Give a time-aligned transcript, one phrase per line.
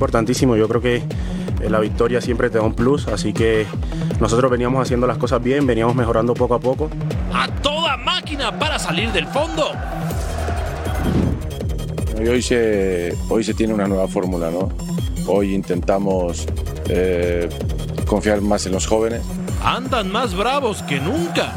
[0.00, 3.66] Importantísimo, yo creo que eh, la victoria siempre te da un plus, así que
[4.18, 6.88] nosotros veníamos haciendo las cosas bien, veníamos mejorando poco a poco.
[7.34, 9.72] A toda máquina para salir del fondo.
[12.18, 14.70] Y hoy se, hoy se tiene una nueva fórmula, ¿no?
[15.26, 16.46] Hoy intentamos
[16.88, 17.50] eh,
[18.06, 19.20] confiar más en los jóvenes.
[19.62, 21.52] Andan más bravos que nunca.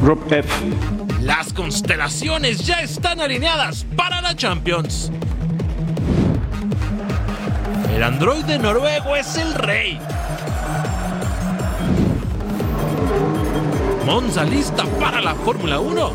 [0.00, 0.48] Group F.
[1.24, 5.10] Las constelaciones ya están alineadas para la Champions.
[7.94, 9.98] El androide noruego es el rey.
[14.04, 16.12] Monza lista para la Fórmula 1.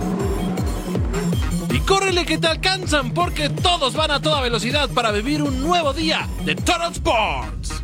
[1.72, 5.92] Y córrele que te alcanzan porque todos van a toda velocidad para vivir un nuevo
[5.92, 7.79] día de Total Sports.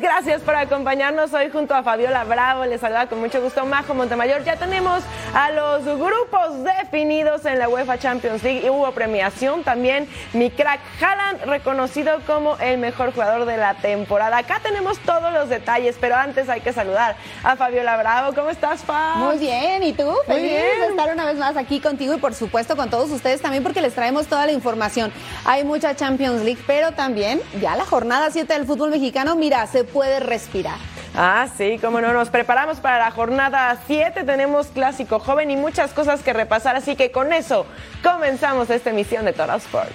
[0.00, 2.66] Gracias por acompañarnos hoy junto a Fabiola Bravo.
[2.66, 4.44] Les saluda con mucho gusto Majo Montemayor.
[4.44, 5.02] Ya tenemos
[5.34, 10.06] a los grupos definidos en la UEFA Champions League y hubo premiación también.
[10.34, 14.36] Mi crack Haaland, reconocido como el mejor jugador de la temporada.
[14.36, 18.34] Acá tenemos todos los detalles, pero antes hay que saludar a Fabiola Bravo.
[18.34, 19.14] ¿Cómo estás, Fa?
[19.16, 20.04] Muy bien, ¿y tú?
[20.04, 20.80] Muy Feliz bien.
[20.80, 23.80] de estar una vez más aquí contigo y por supuesto con todos ustedes también porque
[23.80, 25.10] les traemos toda la información.
[25.46, 29.85] Hay mucha Champions League, pero también ya la jornada 7 del fútbol mexicano, mira, se
[29.86, 30.78] puede respirar.
[31.14, 32.12] Ah, sí, cómo no.
[32.12, 34.24] Nos preparamos para la jornada 7.
[34.24, 36.76] Tenemos clásico joven y muchas cosas que repasar.
[36.76, 37.66] Así que con eso
[38.02, 39.94] comenzamos esta emisión de Total Sports.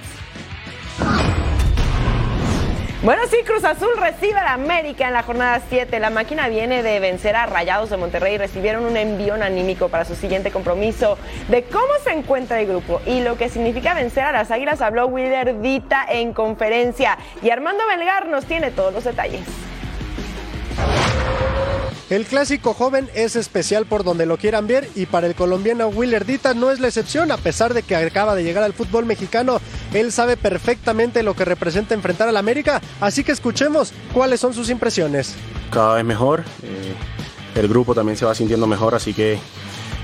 [3.03, 5.99] Bueno, sí, Cruz Azul recibe a la América en la jornada 7.
[5.99, 10.05] La máquina viene de vencer a Rayados de Monterrey y recibieron un envión anímico para
[10.05, 11.17] su siguiente compromiso.
[11.49, 15.07] De cómo se encuentra el grupo y lo que significa vencer a las Águilas habló
[15.07, 17.17] Willer Dita en conferencia.
[17.41, 19.47] Y Armando Melgar nos tiene todos los detalles.
[22.11, 26.25] El clásico joven es especial por donde lo quieran ver y para el colombiano Willer
[26.25, 29.61] Dita no es la excepción, a pesar de que acaba de llegar al fútbol mexicano,
[29.93, 34.69] él sabe perfectamente lo que representa enfrentar al América, así que escuchemos cuáles son sus
[34.69, 35.35] impresiones.
[35.71, 36.93] Cada vez mejor, eh,
[37.55, 39.39] el grupo también se va sintiendo mejor, así que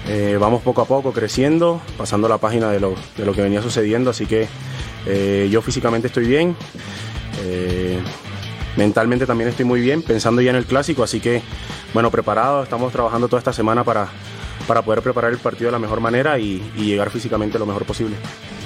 [0.07, 3.61] eh, vamos poco a poco creciendo, pasando la página de lo, de lo que venía
[3.61, 4.47] sucediendo, así que
[5.05, 6.55] eh, yo físicamente estoy bien.
[8.77, 11.41] Mentalmente también estoy muy bien, pensando ya en el clásico, así que
[11.93, 14.07] bueno, preparado, estamos trabajando toda esta semana para,
[14.67, 17.85] para poder preparar el partido de la mejor manera y, y llegar físicamente lo mejor
[17.85, 18.15] posible.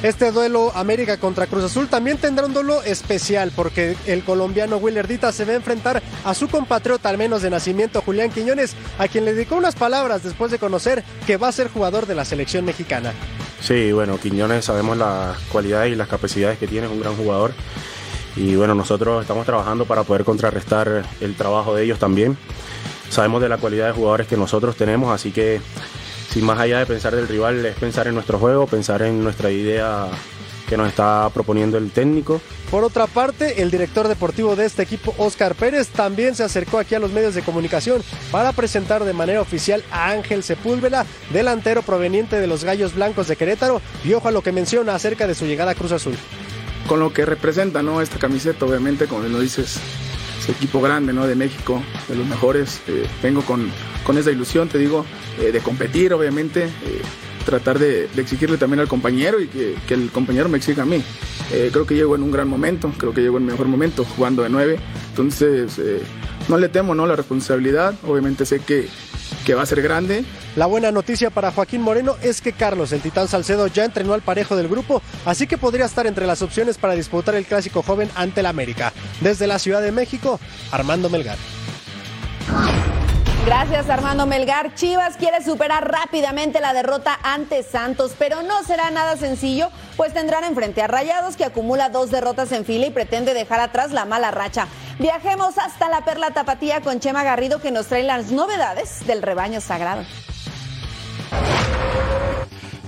[0.04, 5.08] Este duelo América contra Cruz Azul también tendrá un duelo especial porque el colombiano Willer
[5.08, 9.08] Dita se va a enfrentar a su compatriota, al menos de nacimiento, Julián Quiñones, a
[9.08, 12.26] quien le dedicó unas palabras después de conocer que va a ser jugador de la
[12.26, 13.14] selección mexicana.
[13.62, 17.54] Sí, bueno, Quiñones sabemos las cualidades y las capacidades que tiene, es un gran jugador.
[18.36, 22.38] Y bueno, nosotros estamos trabajando para poder contrarrestar el trabajo de ellos también.
[23.10, 25.60] Sabemos de la cualidad de jugadores que nosotros tenemos, así que
[26.32, 29.52] sin más allá de pensar del rival, es pensar en nuestro juego, pensar en nuestra
[29.52, 30.08] idea
[30.70, 32.40] que nos está proponiendo el técnico.
[32.70, 36.96] Por otra parte, el director deportivo de este equipo, Oscar Pérez, también se acercó aquí
[36.96, 42.40] a los medios de comunicación para presentar de manera oficial a Ángel Sepúlveda, delantero proveniente
[42.40, 45.46] de los Gallos Blancos de Querétaro, y ojo a lo que menciona acerca de su
[45.46, 46.16] llegada a Cruz Azul.
[46.92, 48.02] Con lo que representa ¿no?
[48.02, 49.80] esta camiseta, obviamente, como lo dices,
[50.42, 51.26] es equipo grande ¿no?
[51.26, 52.82] de México, de los mejores.
[52.86, 53.72] Eh, vengo con,
[54.04, 55.06] con esa ilusión, te digo,
[55.40, 57.02] eh, de competir, obviamente, eh,
[57.46, 60.86] tratar de, de exigirle también al compañero y que, que el compañero me exija a
[60.86, 61.02] mí.
[61.50, 64.44] Creo que llego en un gran momento, creo que llego en mi mejor momento, jugando
[64.44, 64.78] de nueve.
[65.12, 65.80] Entonces,
[66.50, 67.08] no le temo ¿no?
[67.08, 68.90] la responsabilidad, obviamente sé que,
[69.46, 70.24] que va a ser grande,
[70.56, 74.22] La buena noticia para Joaquín Moreno es que Carlos, el Titán Salcedo, ya entrenó al
[74.22, 78.10] parejo del grupo, así que podría estar entre las opciones para disputar el clásico joven
[78.16, 78.92] ante el América.
[79.22, 80.40] Desde la Ciudad de México,
[80.72, 81.38] Armando Melgar.
[83.46, 84.76] Gracias Armando Melgar.
[84.76, 90.44] Chivas quiere superar rápidamente la derrota ante Santos, pero no será nada sencillo, pues tendrán
[90.44, 94.30] enfrente a Rayados que acumula dos derrotas en fila y pretende dejar atrás la mala
[94.30, 94.68] racha.
[95.00, 99.60] Viajemos hasta la Perla Tapatía con Chema Garrido que nos trae las novedades del rebaño
[99.60, 100.04] sagrado.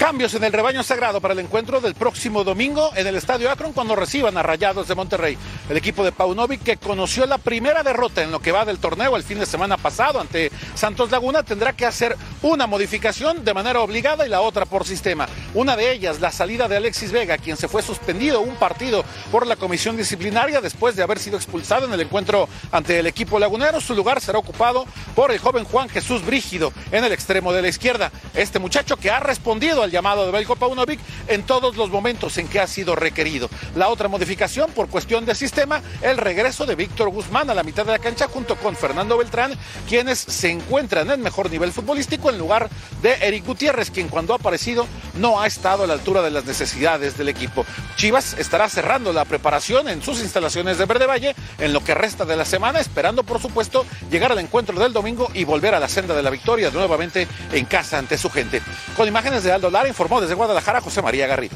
[0.04, 3.72] Cambios en el rebaño sagrado para el encuentro del próximo domingo en el Estadio Akron
[3.72, 5.38] cuando reciban a Rayados de Monterrey.
[5.70, 9.16] El equipo de Paunovic que conoció la primera derrota en lo que va del torneo
[9.16, 13.80] el fin de semana pasado ante Santos Laguna tendrá que hacer una modificación de manera
[13.80, 15.26] obligada y la otra por sistema.
[15.54, 19.48] Una de ellas, la salida de Alexis Vega, quien se fue suspendido un partido por
[19.48, 23.80] la comisión disciplinaria después de haber sido expulsado en el encuentro ante el equipo lagunero.
[23.80, 24.86] Su lugar será ocupado
[25.16, 28.12] por el joven Juan Jesús Brígido en el extremo de la izquierda.
[28.34, 32.48] Este muchacho que ha respondido al llamado de Belko Paunovic en todos los momentos en
[32.48, 33.48] que ha sido requerido.
[33.76, 37.86] La otra modificación por cuestión de sistema, el regreso de Víctor Guzmán a la mitad
[37.86, 39.54] de la cancha junto con Fernando Beltrán,
[39.88, 42.70] quienes se encuentran en mejor nivel futbolístico en lugar
[43.04, 46.46] de Eric Gutiérrez, quien cuando ha aparecido no ha estado a la altura de las
[46.46, 47.66] necesidades del equipo.
[47.96, 52.26] Chivas estará cerrando la preparación en sus instalaciones de Verde Valle en lo que resta
[52.26, 55.88] de la semana, esperando por supuesto llegar al encuentro del domingo y volver a la
[55.88, 58.62] senda de la victoria nuevamente en casa ante su gente.
[58.96, 61.56] Con imágenes de Aldo Lara informó desde Guadalajara José María Garrido.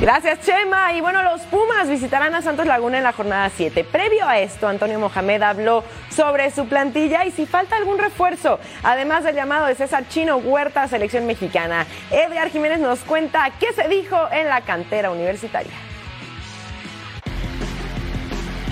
[0.00, 0.92] Gracias, Chema.
[0.92, 3.82] Y bueno, los Pumas visitarán a Santos Laguna en la jornada 7.
[3.84, 9.24] Previo a esto, Antonio Mohamed habló sobre su plantilla y si falta algún refuerzo, además
[9.24, 11.86] del llamado de César Chino Huerta selección mexicana.
[12.10, 15.85] Edgar Jiménez nos cuenta qué se dijo en la cantera universitaria.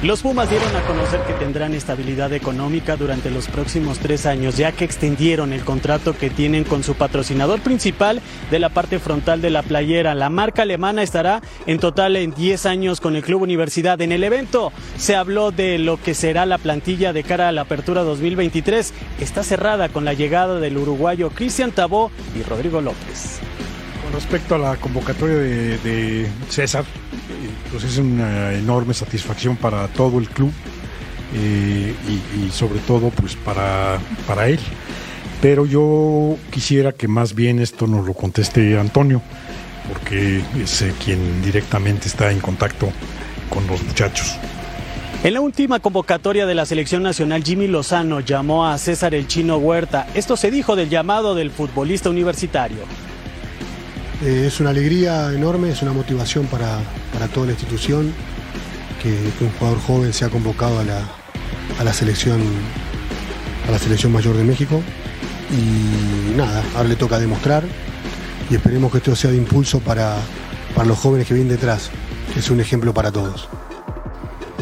[0.04, 4.70] Los Pumas dieron a conocer que tendrán estabilidad económica durante los próximos tres años, ya
[4.70, 8.20] que extendieron el contrato que tienen con su patrocinador principal
[8.50, 10.14] de la parte frontal de la playera.
[10.14, 13.98] La marca alemana estará en total en 10 años con el Club Universidad.
[14.02, 17.62] En el evento se habló de lo que será la plantilla de cara a la
[17.62, 18.92] apertura 2023.
[19.20, 23.38] Está cerrada con la llegada del uruguayo Cristian Tabó y Rodrigo López.
[24.02, 26.84] Con respecto a la convocatoria de, de César,
[27.70, 30.52] pues es una enorme satisfacción para todo el club
[31.34, 34.60] eh, y, y, sobre todo pues para, para él.
[35.40, 39.20] Pero yo quisiera que más bien esto nos lo conteste Antonio,
[39.92, 42.90] porque es eh, quien directamente está en contacto
[43.50, 44.36] con los muchachos.
[45.22, 49.56] En la última convocatoria de la selección nacional, Jimmy Lozano llamó a César el Chino
[49.56, 50.06] Huerta.
[50.14, 52.80] Esto se dijo del llamado del futbolista universitario.
[54.24, 56.78] Eh, es una alegría enorme, es una motivación para,
[57.12, 58.10] para toda la institución
[59.02, 59.10] que,
[59.44, 61.02] un jugador joven sea convocado a la,
[61.78, 62.40] a la selección
[63.68, 64.82] a la selección mayor de México
[65.50, 67.64] y nada, ahora le toca demostrar
[68.50, 70.16] y esperemos que esto sea de impulso para,
[70.74, 71.90] para los jóvenes que vienen detrás,
[72.32, 73.48] que es un ejemplo para todos.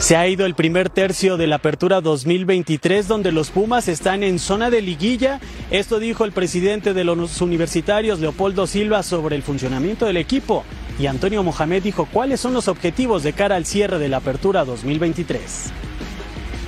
[0.02, 4.40] Se ha ido el primer tercio de la apertura 2023 donde los Pumas están en
[4.40, 5.38] zona de liguilla.
[5.70, 10.64] Esto dijo el presidente de los universitarios, Leopoldo Silva, sobre el funcionamiento del equipo.
[10.98, 14.64] Y Antonio Mohamed dijo cuáles son los objetivos de cara al cierre de la apertura
[14.64, 15.70] 2023.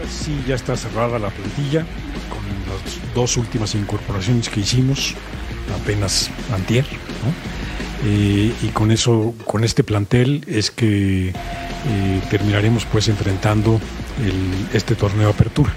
[0.09, 1.85] Sí, ya está cerrada la plantilla
[2.31, 5.13] con las dos últimas incorporaciones que hicimos
[5.83, 6.85] apenas antier.
[8.03, 11.33] Eh, y con eso, con este plantel es que eh,
[12.31, 13.81] terminaremos pues enfrentando
[14.73, 15.73] este torneo apertura.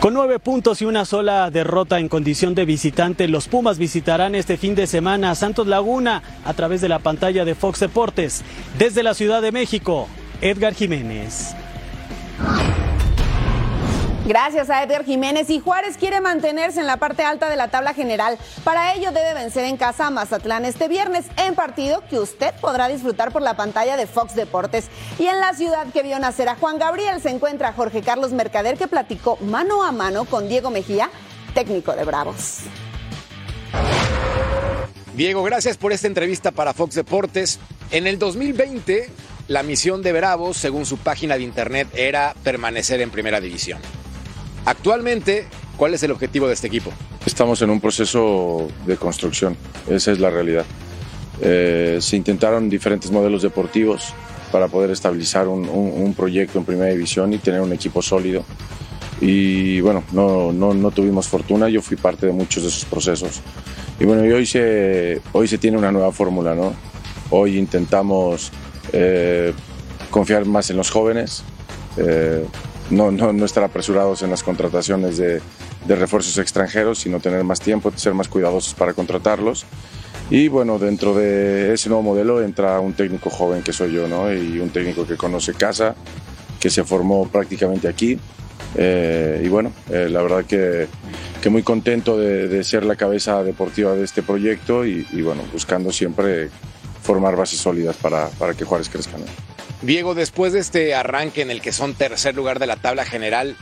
[0.00, 4.56] Con nueve puntos y una sola derrota en condición de visitante, los Pumas visitarán este
[4.56, 8.42] fin de semana a Santos Laguna a través de la pantalla de Fox Deportes.
[8.78, 10.08] Desde la Ciudad de México,
[10.40, 11.54] Edgar Jiménez.
[14.30, 17.94] Gracias a Edgar Jiménez y Juárez quiere mantenerse en la parte alta de la tabla
[17.94, 18.38] general.
[18.62, 22.86] Para ello debe vencer en casa a Mazatlán este viernes en partido que usted podrá
[22.86, 24.86] disfrutar por la pantalla de Fox Deportes.
[25.18, 28.78] Y en la ciudad que vio nacer a Juan Gabriel se encuentra Jorge Carlos Mercader
[28.78, 31.10] que platicó mano a mano con Diego Mejía,
[31.52, 32.58] técnico de Bravos.
[35.14, 37.58] Diego, gracias por esta entrevista para Fox Deportes.
[37.90, 39.10] En el 2020,
[39.48, 43.80] la misión de Bravos, según su página de internet, era permanecer en primera división.
[44.64, 46.92] Actualmente, ¿cuál es el objetivo de este equipo?
[47.24, 49.56] Estamos en un proceso de construcción,
[49.88, 50.64] esa es la realidad.
[51.40, 54.12] Eh, se intentaron diferentes modelos deportivos
[54.52, 58.44] para poder estabilizar un, un, un, proyecto en primera división y tener un equipo sólido.
[59.20, 63.40] Y bueno, no, no, no, tuvimos fortuna, yo fui parte de muchos de esos procesos.
[63.98, 66.72] Y bueno, hoy, se, hoy se tiene una nueva fórmula, ¿no?
[67.30, 68.50] Hoy intentamos
[68.92, 69.52] eh,
[70.10, 71.44] confiar más en los jóvenes.
[71.96, 72.44] Eh,
[72.90, 75.40] no, no, no, estar apresurados en las contrataciones de,
[75.88, 79.64] refuerzos extranjeros, sino tener más tiempo, ser más cuidadosos para contratarlos.
[80.30, 84.32] Y bueno, dentro de ese nuevo modelo entra un técnico joven que soy yo, ¿no?
[84.32, 85.94] Y un técnico que conoce casa,
[86.60, 88.18] que se formó prácticamente aquí
[88.76, 90.86] Eh, y bueno, eh, la verdad que,
[91.42, 95.42] que muy contento de, de, ser la cabeza deportiva de este proyecto y, y bueno,
[95.52, 96.50] buscando siempre
[97.02, 99.18] formar bases sólidas para, para que Juárez crezca.
[99.18, 99.24] ¿no?
[99.82, 103.56] Diego, después de este arranque en el que son tercer lugar de la tabla general,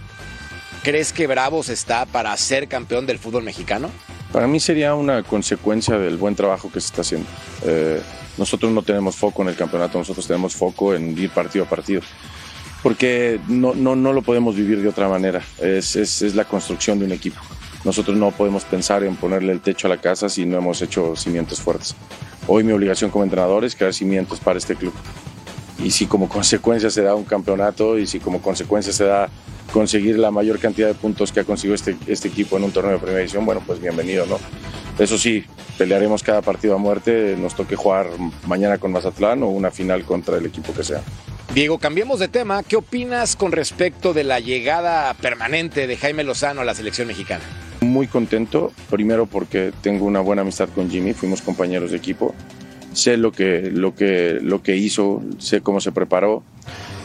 [0.82, 3.88] ¿crees que Bravos está para ser campeón del fútbol mexicano?
[4.32, 7.28] Para mí sería una consecuencia del buen trabajo que se está haciendo.
[7.64, 8.02] Eh,
[8.37, 12.02] nosotros no tenemos foco en el campeonato, nosotros tenemos foco en ir partido a partido.
[12.82, 15.42] Porque no, no, no lo podemos vivir de otra manera.
[15.58, 17.40] Es, es, es la construcción de un equipo.
[17.84, 21.14] Nosotros no podemos pensar en ponerle el techo a la casa si no hemos hecho
[21.16, 21.94] cimientos fuertes.
[22.46, 24.92] Hoy mi obligación como entrenador es crear cimientos para este club.
[25.78, 29.28] Y si como consecuencia se da un campeonato y si como consecuencia se da
[29.73, 32.92] conseguir la mayor cantidad de puntos que ha conseguido este, este equipo en un torneo
[32.92, 34.38] de primera división, bueno, pues bienvenido, ¿no?
[34.99, 35.44] Eso sí,
[35.76, 38.08] pelearemos cada partido a muerte, nos toque jugar
[38.47, 41.02] mañana con Mazatlán o una final contra el equipo que sea.
[41.54, 42.62] Diego, cambiemos de tema.
[42.62, 47.44] ¿Qué opinas con respecto de la llegada permanente de Jaime Lozano a la selección mexicana?
[47.80, 52.35] Muy contento, primero porque tengo una buena amistad con Jimmy, fuimos compañeros de equipo,
[52.92, 56.42] sé lo que, lo que, lo que hizo, sé cómo se preparó,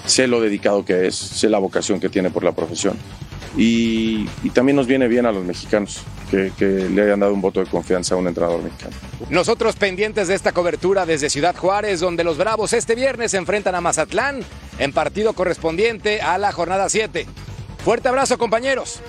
[0.05, 2.97] sé lo dedicado que es, sé la vocación que tiene por la profesión.
[3.55, 7.59] Y, también nos viene bien a los mexicanos que, que, le hayan dado un voto
[7.59, 8.95] de confianza a un entrenador mexicano.
[9.29, 13.75] Nosotros pendientes de esta cobertura desde Ciudad Juárez, donde los Bravos este viernes se enfrentan
[13.75, 14.39] a Mazatlán
[14.79, 17.27] en partido correspondiente a la jornada 7.
[17.83, 19.01] Fuerte abrazo compañeros.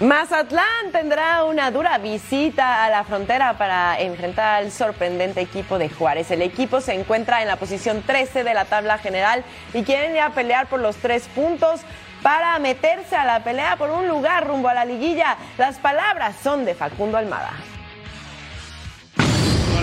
[0.00, 6.30] Mazatlán tendrá una dura visita a la frontera para enfrentar al sorprendente equipo de Juárez.
[6.30, 10.30] El equipo se encuentra en la posición 13 de la tabla general y quieren ya
[10.30, 11.82] pelear por los tres puntos
[12.22, 15.36] para meterse a la pelea por un lugar rumbo a la liguilla.
[15.58, 17.52] Las palabras son de Facundo Almada.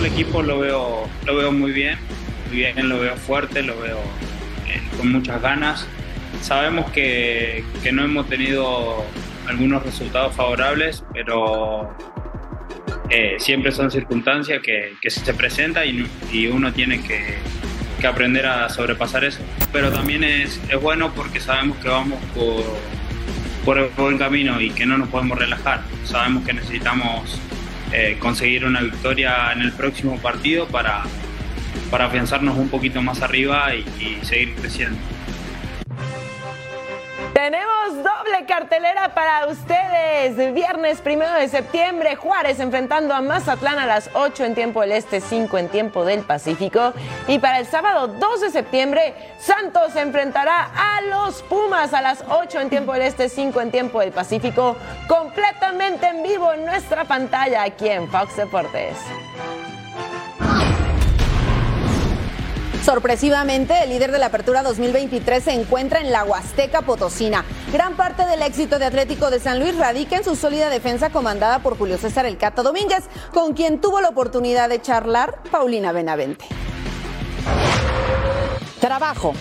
[0.00, 1.96] El equipo lo veo, lo veo muy bien,
[2.48, 3.98] muy bien, lo veo fuerte, lo veo
[4.66, 5.86] eh, con muchas ganas.
[6.42, 9.04] Sabemos que, que no hemos tenido
[9.48, 11.94] algunos resultados favorables, pero
[13.10, 15.84] eh, siempre son circunstancias que, que se presentan
[16.32, 17.38] y, uno tiene que,
[18.06, 19.40] aprender a sobrepasar eso.
[19.72, 22.64] Pero también es, bueno porque sabemos que vamos por,
[23.64, 25.82] por el buen camino y que no nos podemos relajar.
[26.04, 27.40] Sabemos que necesitamos
[27.92, 31.02] eh, conseguir una victoria en el próximo partido para,
[31.90, 34.98] para afianzarnos un poquito más arriba y seguir creciendo.
[37.38, 40.52] Tenemos doble cartelera para ustedes.
[40.54, 45.20] Viernes primero de septiembre, Juárez enfrentando a Mazatlán a las 8 en tiempo del Este,
[45.20, 46.92] 5 en tiempo del Pacífico.
[47.28, 52.58] Y para el sábado 2 de septiembre, Santos enfrentará a los Pumas a las 8
[52.58, 54.76] en tiempo del Este, 5 en tiempo del Pacífico,
[55.06, 58.96] completamente en vivo en nuestra pantalla aquí en Fox Deportes.
[62.88, 67.44] Sorpresivamente, el líder de la Apertura 2023 se encuentra en la Huasteca Potosina.
[67.70, 71.58] Gran parte del éxito de Atlético de San Luis radica en su sólida defensa comandada
[71.58, 73.04] por Julio César El Cato Domínguez,
[73.34, 76.46] con quien tuvo la oportunidad de charlar Paulina Benavente.
[78.80, 79.34] Trabajo.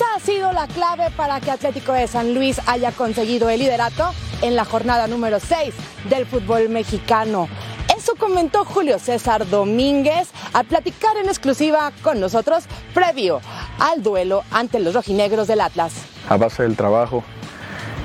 [0.00, 4.12] Ha sido la clave para que Atlético de San Luis haya conseguido el liderato
[4.42, 5.74] en la jornada número 6
[6.08, 7.48] del fútbol mexicano.
[7.96, 12.64] Eso comentó Julio César Domínguez al platicar en exclusiva con nosotros
[12.94, 13.40] previo
[13.78, 15.94] al duelo ante los rojinegros del Atlas.
[16.28, 17.24] A base del trabajo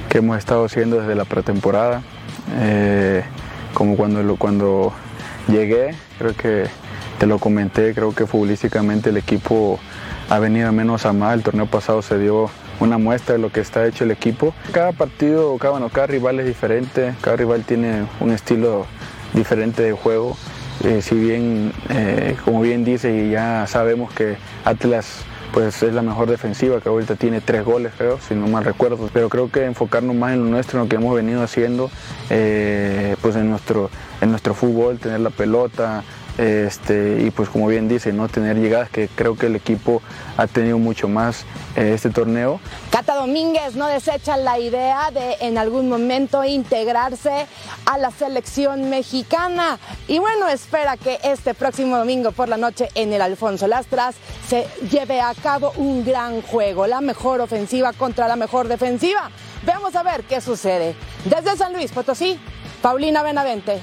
[0.09, 2.01] que hemos estado haciendo desde la pretemporada,
[2.59, 3.23] eh,
[3.73, 4.93] como cuando, cuando
[5.47, 6.65] llegué, creo que
[7.19, 9.79] te lo comenté, creo que futbolísticamente el equipo
[10.33, 12.49] ha venido menos a mal, el torneo pasado se dio
[12.79, 14.51] una muestra de lo que está hecho el equipo.
[14.71, 18.87] Cada partido, cada, bueno, cada rival es diferente, cada rival tiene un estilo
[19.35, 20.35] diferente de juego.
[20.83, 25.23] Eh, si bien, eh, como bien dice, y ya sabemos que Atlas
[25.53, 29.07] pues es la mejor defensiva, que ahorita tiene tres goles, creo, si no mal recuerdo.
[29.13, 31.91] Pero creo que enfocarnos más en lo nuestro, en lo que hemos venido haciendo,
[32.31, 36.03] eh, pues en nuestro, en nuestro fútbol, tener la pelota,
[36.37, 40.01] este, y pues como bien dice, no tener llegadas, que creo que el equipo
[40.37, 42.59] ha tenido mucho más eh, este torneo.
[42.89, 47.47] Cata Domínguez no desecha la idea de en algún momento integrarse
[47.85, 53.13] a la selección mexicana y bueno, espera que este próximo domingo por la noche en
[53.13, 54.15] el Alfonso Lastras
[54.47, 59.29] se lleve a cabo un gran juego, la mejor ofensiva contra la mejor defensiva.
[59.65, 60.95] Veamos a ver qué sucede.
[61.25, 62.39] Desde San Luis Potosí,
[62.81, 63.79] Paulina Benavente.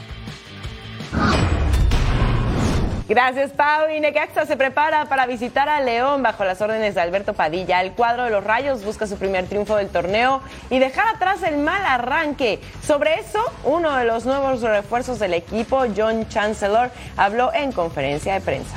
[3.11, 3.91] Gracias, Pau.
[3.93, 7.83] Y Necaxa se prepara para visitar a León bajo las órdenes de Alberto Padilla.
[7.83, 10.41] El cuadro de los Rayos busca su primer triunfo del torneo
[10.71, 12.61] y dejar atrás el mal arranque.
[12.87, 18.43] Sobre eso, uno de los nuevos refuerzos del equipo, John Chancellor, habló en conferencia de
[18.43, 18.77] prensa.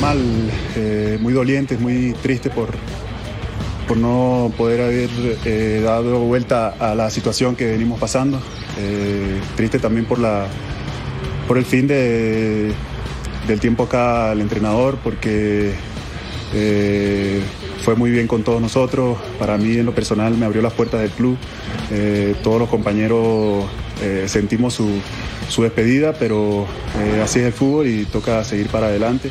[0.00, 0.18] mal,
[0.76, 2.70] eh, muy dolientes, muy tristes por,
[3.86, 5.10] por no poder haber
[5.44, 8.40] eh, dado vuelta a la situación que venimos pasando.
[8.78, 10.46] Eh, triste también por, la,
[11.46, 12.72] por el fin de,
[13.46, 15.72] del tiempo acá al entrenador, porque
[16.54, 17.40] eh,
[17.82, 19.18] fue muy bien con todos nosotros.
[19.38, 21.36] Para mí, en lo personal, me abrió las puertas del club.
[21.90, 23.64] Eh, todos los compañeros
[24.02, 24.88] eh, sentimos su,
[25.48, 26.66] su despedida, pero
[27.22, 29.30] así es el fútbol y toca seguir para adelante.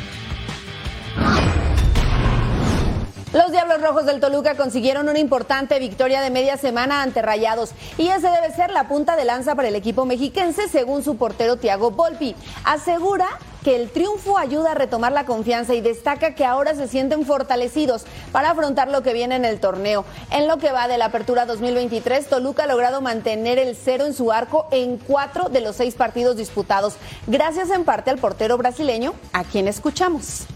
[3.84, 8.50] Rojos del Toluca consiguieron una importante victoria de media semana ante Rayados y ese debe
[8.50, 12.34] ser la punta de lanza para el equipo mexiquense según su portero Thiago Volpi.
[12.64, 13.28] Asegura
[13.62, 18.06] que el triunfo ayuda a retomar la confianza y destaca que ahora se sienten fortalecidos
[18.32, 20.06] para afrontar lo que viene en el torneo.
[20.30, 24.14] En lo que va de la apertura 2023, Toluca ha logrado mantener el cero en
[24.14, 26.94] su arco en cuatro de los seis partidos disputados,
[27.26, 30.46] gracias en parte al portero brasileño, a quien escuchamos.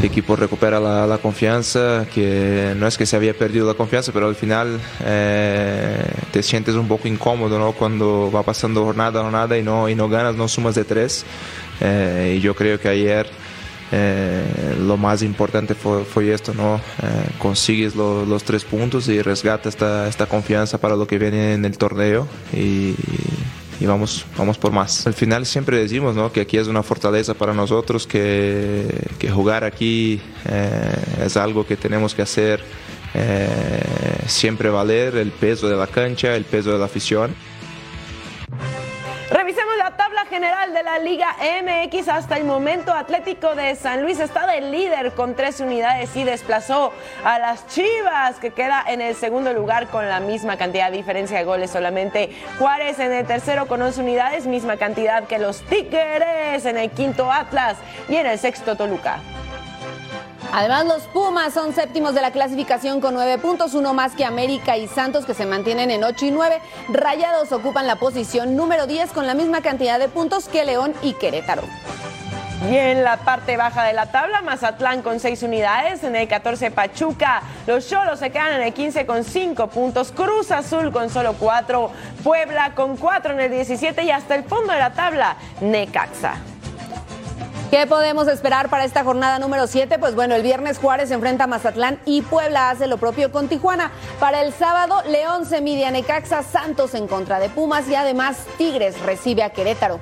[0.00, 4.12] El equipo recupera la, la confianza, que no es que se había perdido la confianza,
[4.12, 6.02] pero al final eh,
[6.32, 7.72] te sientes un poco incómodo ¿no?
[7.72, 11.24] cuando va pasando jornada a jornada y no, y no ganas, no sumas de tres.
[11.80, 13.26] Eh, y yo creo que ayer
[13.92, 16.76] eh, lo más importante fue, fue esto, ¿no?
[16.76, 16.80] Eh,
[17.38, 21.64] consigues lo- los tres puntos y resgata esta, esta confianza para lo que viene en
[21.64, 22.96] el torneo y, y
[23.86, 25.06] vamos, vamos por más.
[25.06, 26.32] Al final siempre decimos ¿no?
[26.32, 28.86] que aquí es una fortaleza para nosotros, que,
[29.18, 32.62] que jugar aquí eh, es algo que tenemos que hacer
[33.14, 33.50] eh,
[34.26, 37.34] siempre valer el peso de la cancha, el peso de la afición.
[40.72, 42.08] De la Liga MX.
[42.08, 46.92] Hasta el momento, Atlético de San Luis está de líder con 13 unidades y desplazó
[47.24, 51.38] a las Chivas, que queda en el segundo lugar con la misma cantidad de diferencia
[51.38, 52.30] de goles solamente.
[52.58, 56.64] Juárez en el tercero con 11 unidades, misma cantidad que los Tigres.
[56.64, 57.76] En el quinto, Atlas
[58.08, 59.20] y en el sexto, Toluca.
[60.52, 64.76] Además, los Pumas son séptimos de la clasificación con nueve puntos, uno más que América
[64.76, 66.60] y Santos que se mantienen en 8 y 9.
[66.88, 71.12] Rayados ocupan la posición número 10 con la misma cantidad de puntos que León y
[71.14, 71.62] Querétaro.
[72.68, 76.70] Y en la parte baja de la tabla, Mazatlán con 6 unidades, en el 14
[76.70, 81.34] Pachuca, los Cholos se quedan en el 15 con 5 puntos, Cruz Azul con solo
[81.38, 81.90] 4,
[82.22, 86.49] Puebla con 4 en el 17 y hasta el fondo de la tabla, Necaxa.
[87.70, 90.00] ¿Qué podemos esperar para esta jornada número 7?
[90.00, 93.46] Pues bueno, el viernes Juárez se enfrenta a Mazatlán y Puebla hace lo propio con
[93.46, 93.92] Tijuana.
[94.18, 98.38] Para el sábado, León se mide a Necaxa, Santos en contra de Pumas y además
[98.58, 100.00] Tigres recibe a Querétaro.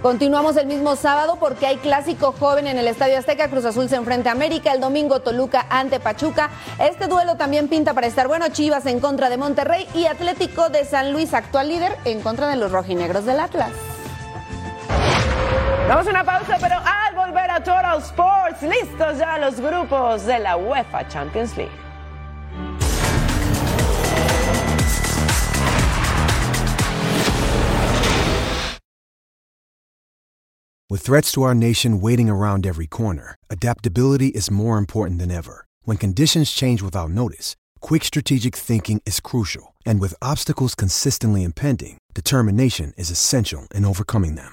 [0.00, 3.50] Continuamos el mismo sábado porque hay clásico joven en el Estadio Azteca.
[3.50, 4.72] Cruz Azul se enfrenta a América.
[4.72, 6.48] El domingo Toluca ante Pachuca.
[6.78, 8.48] Este duelo también pinta para estar bueno.
[8.48, 12.56] Chivas en contra de Monterrey y Atlético de San Luis, actual líder, en contra de
[12.56, 13.95] los rojinegros del Atlas.
[15.86, 21.08] Una pausa, pero al volver a Total Sports, listos ya los grupos de la UEFA
[21.08, 21.70] Champions League.
[30.90, 35.66] With threats to our nation waiting around every corner, adaptability is more important than ever.
[35.84, 39.74] When conditions change without notice, quick strategic thinking is crucial.
[39.84, 44.52] And with obstacles consistently impending, determination is essential in overcoming them.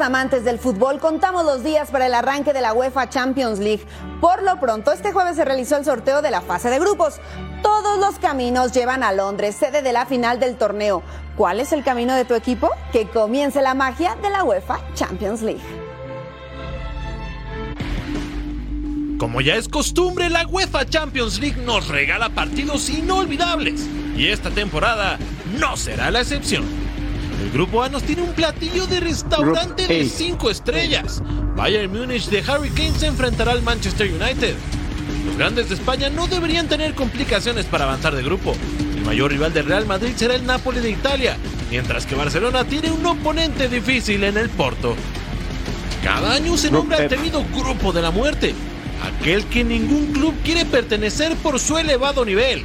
[0.00, 3.84] amantes del fútbol contamos los días para el arranque de la UEFA Champions League.
[4.20, 7.20] Por lo pronto, este jueves se realizó el sorteo de la fase de grupos.
[7.62, 11.02] Todos los caminos llevan a Londres, sede de la final del torneo.
[11.36, 12.70] ¿Cuál es el camino de tu equipo?
[12.92, 15.62] Que comience la magia de la UEFA Champions League.
[19.18, 23.86] Como ya es costumbre, la UEFA Champions League nos regala partidos inolvidables.
[24.16, 25.18] Y esta temporada
[25.58, 26.89] no será la excepción.
[27.40, 31.22] El grupo A nos tiene un platillo de restaurante de 5 estrellas.
[31.56, 34.54] Bayern Múnich de Harry Kane se enfrentará al Manchester United.
[35.26, 38.54] Los grandes de España no deberían tener complicaciones para avanzar de grupo.
[38.94, 41.38] El mayor rival del Real Madrid será el Napoli de Italia,
[41.70, 44.94] mientras que Barcelona tiene un oponente difícil en el Porto.
[46.04, 48.54] Cada año se nombra el temido Grupo de la Muerte,
[49.02, 52.64] aquel que ningún club quiere pertenecer por su elevado nivel.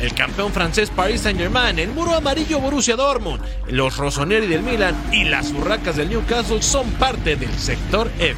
[0.00, 5.24] El campeón francés Paris Saint-Germain, el muro amarillo Borussia Dortmund, los Rossoneri del Milan y
[5.24, 8.36] las urracas del Newcastle son parte del sector F.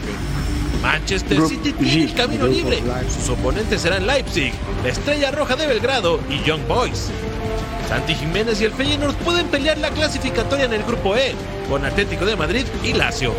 [0.82, 2.82] Manchester City tiene el camino libre.
[3.08, 4.52] Sus oponentes serán Leipzig,
[4.84, 7.10] la Estrella Roja de Belgrado y Young Boys.
[7.88, 11.34] Santi Jiménez y el Feyenoord pueden pelear la clasificatoria en el grupo E,
[11.68, 13.32] con Atlético de Madrid y Lazio.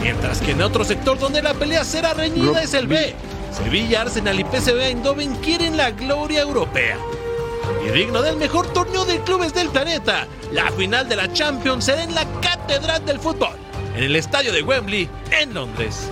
[0.00, 3.14] Mientras que en otro sector donde la pelea será reñida es el B.
[3.52, 6.96] Sevilla, Arsenal y PSV Eindhoven quieren la gloria europea.
[7.86, 12.02] Y digno del mejor torneo de clubes del planeta, la final de la Champions será
[12.02, 13.56] en la Catedral del Fútbol,
[13.96, 16.08] en el estadio de Wembley, en Londres.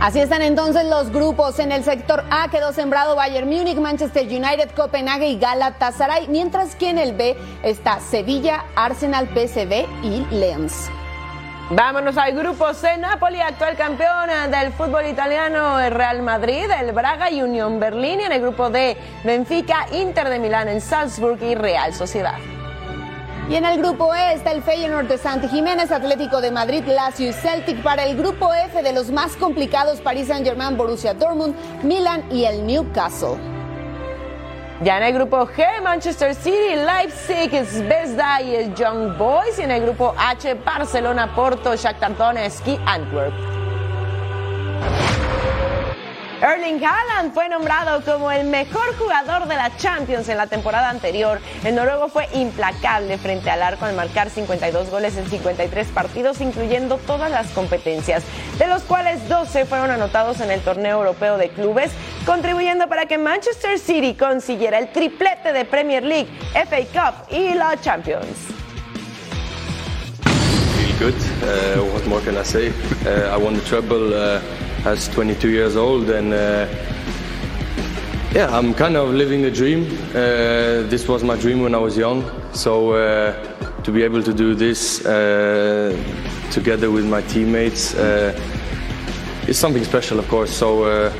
[0.00, 1.58] Así están entonces los grupos.
[1.58, 6.90] En el sector A quedó sembrado Bayern Múnich, Manchester United, Copenhague y Galatasaray, mientras que
[6.90, 10.90] en el B está Sevilla, Arsenal, PSV y Lens.
[11.70, 17.30] Vámonos al grupo C, Napoli, actual campeón del fútbol italiano, el Real Madrid, el Braga
[17.30, 18.20] y Unión Berlín.
[18.20, 22.36] Y en el grupo D, Benfica, Inter de Milán en Salzburg y Real Sociedad.
[23.48, 27.30] Y en el grupo E está el Feyenoord de Santi Jiménez, Atlético de Madrid, Lazio
[27.30, 27.82] y Celtic.
[27.82, 32.66] Para el grupo F de los más complicados, Paris Saint-Germain, Borussia Dortmund, Milan y el
[32.66, 33.53] Newcastle.
[34.82, 39.58] Ya en el grupo G, Manchester City, Leipzig, Zvezda y el Young Boys.
[39.58, 43.53] Y en el grupo H, Barcelona, Porto, Shakhtar Donetsk y Antwerp.
[46.44, 51.40] Erling Haaland fue nombrado como el mejor jugador de la Champions en la temporada anterior.
[51.64, 56.98] El noruego fue implacable frente al arco al marcar 52 goles en 53 partidos, incluyendo
[56.98, 58.24] todas las competencias,
[58.58, 61.92] de los cuales 12 fueron anotados en el torneo europeo de clubes,
[62.26, 67.80] contribuyendo para que Manchester City consiguiera el triplete de Premier League, FA Cup y la
[67.80, 68.54] Champions.
[70.98, 71.14] good.
[71.42, 72.72] Uh, what more can I say?
[73.04, 74.40] Uh, I won the treble uh,
[74.84, 76.66] as 22 years old, and uh,
[78.32, 79.86] yeah, I'm kind of living the dream.
[80.10, 84.34] Uh, this was my dream when I was young, so uh, to be able to
[84.34, 84.98] do this
[86.52, 87.94] together with my teammates
[89.46, 90.50] is something special, of course.
[90.50, 91.10] So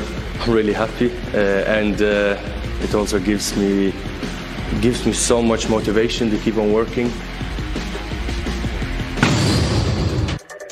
[0.41, 2.39] I'm really happy, uh, and uh,
[2.83, 3.95] it also gives me
[4.83, 7.11] gives me so much motivation to keep on working.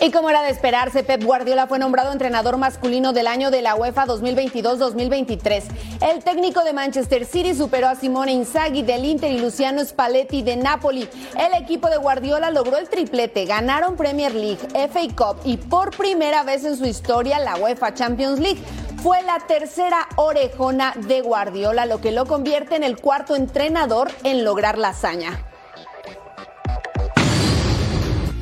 [0.03, 3.77] Y como era de esperarse, Pep Guardiola fue nombrado entrenador masculino del año de la
[3.77, 5.63] UEFA 2022-2023.
[6.01, 10.57] El técnico de Manchester City superó a Simone Inzaghi del Inter y Luciano Spalletti de
[10.57, 11.09] Napoli.
[11.39, 16.43] El equipo de Guardiola logró el triplete, ganaron Premier League, FA Cup y por primera
[16.43, 18.61] vez en su historia la UEFA Champions League.
[19.05, 24.43] Fue la tercera orejona de Guardiola, lo que lo convierte en el cuarto entrenador en
[24.43, 25.52] lograr la hazaña.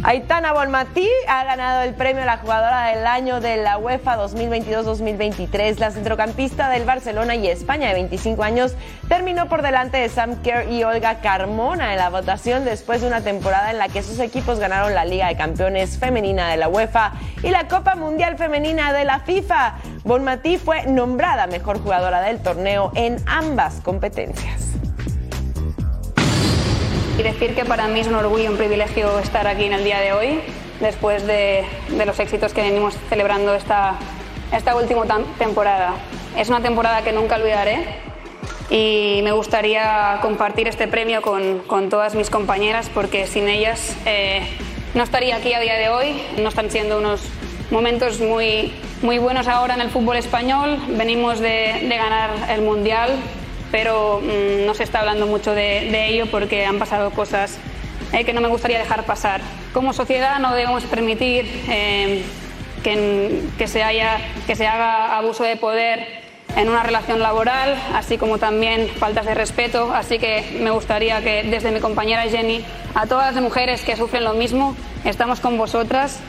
[0.03, 5.79] Aitana Bonmatí ha ganado el premio a la jugadora del año de la UEFA 2022-2023.
[5.79, 8.75] La centrocampista del Barcelona y España de 25 años
[9.09, 13.21] terminó por delante de Sam Kerr y Olga Carmona en la votación después de una
[13.21, 17.13] temporada en la que sus equipos ganaron la Liga de Campeones Femenina de la UEFA
[17.43, 19.75] y la Copa Mundial Femenina de la FIFA.
[20.05, 24.71] Bonmatí fue nombrada mejor jugadora del torneo en ambas competencias.
[27.21, 30.01] Y decir que para mí es un orgullo, un privilegio estar aquí en el día
[30.01, 30.41] de hoy,
[30.81, 33.99] después de, de los éxitos que venimos celebrando esta,
[34.57, 35.05] esta última
[35.39, 35.93] temporada.
[36.35, 37.85] Es una temporada que nunca olvidaré
[38.71, 44.41] y me gustaría compartir este premio con, con todas mis compañeras porque sin ellas eh,
[44.95, 46.23] no estaría aquí a día de hoy.
[46.39, 47.21] No están siendo unos
[47.71, 50.79] momentos muy, muy buenos ahora en el fútbol español.
[50.89, 53.11] Venimos de, de ganar el Mundial,
[53.71, 57.59] pero mm, no se está hablando mucho de, ello porque han pasado cosas
[58.13, 59.41] eh, que no me gustaría dejar pasar.
[59.73, 62.23] Como sociedad no debemos permitir eh,
[62.83, 66.21] que se haya, que se haga abuso de poder
[66.57, 69.93] en una relación laboral, así como también faltas de respeto.
[69.93, 74.25] Así que me gustaría que desde mi compañera Jenny, a todas las mujeres que sufren
[74.25, 76.21] lo mismo, estamos con vosotras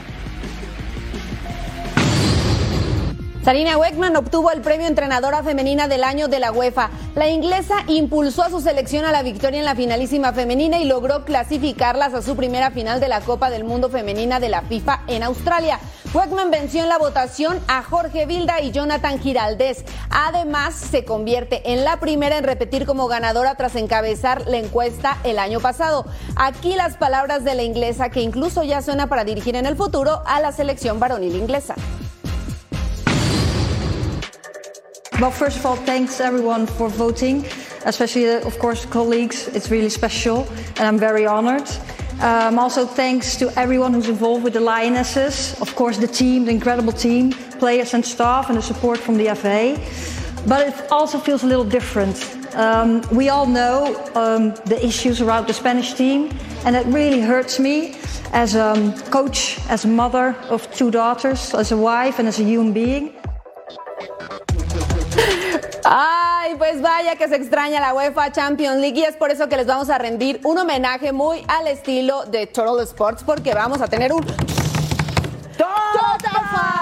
[3.44, 6.92] Sarina Weckman obtuvo el premio Entrenadora Femenina del Año de la UEFA.
[7.16, 11.26] La inglesa impulsó a su selección a la victoria en la finalísima femenina y logró
[11.26, 15.24] clasificarlas a su primera final de la Copa del Mundo Femenina de la FIFA en
[15.24, 15.80] Australia.
[16.14, 19.86] Weckman venció en la votación a Jorge Vilda y Jonathan Giraldez.
[20.12, 25.40] Además, se convierte en la primera en repetir como ganadora tras encabezar la encuesta el
[25.40, 26.06] año pasado.
[26.36, 30.22] Aquí las palabras de la inglesa que incluso ya suena para dirigir en el futuro
[30.28, 31.74] a la selección varonil inglesa.
[35.22, 37.46] Well, first of all, thanks everyone for voting,
[37.86, 39.48] especially, uh, of course, colleagues.
[39.50, 41.70] It's really special, and I'm very honored.
[42.22, 46.52] Um, also, thanks to everyone who's involved with the Lionesses, of course, the team, the
[46.52, 49.78] incredible team, players and staff, and the support from the FA.
[50.48, 52.18] But it also feels a little different
[52.54, 56.30] Um, we all know um, the issues around the Spanish team,
[56.66, 57.96] and it really hurts me
[58.34, 58.74] as a
[59.10, 63.14] coach, as a mother of two daughters, as a wife, and as a human being.
[65.84, 69.58] Ay, pues vaya que se extraña la UEFA Champions League y es por eso que
[69.58, 73.88] les vamos a rendir un homenaje muy al estilo de Total Sports porque vamos a
[73.88, 74.26] tener un
[75.58, 76.81] Total.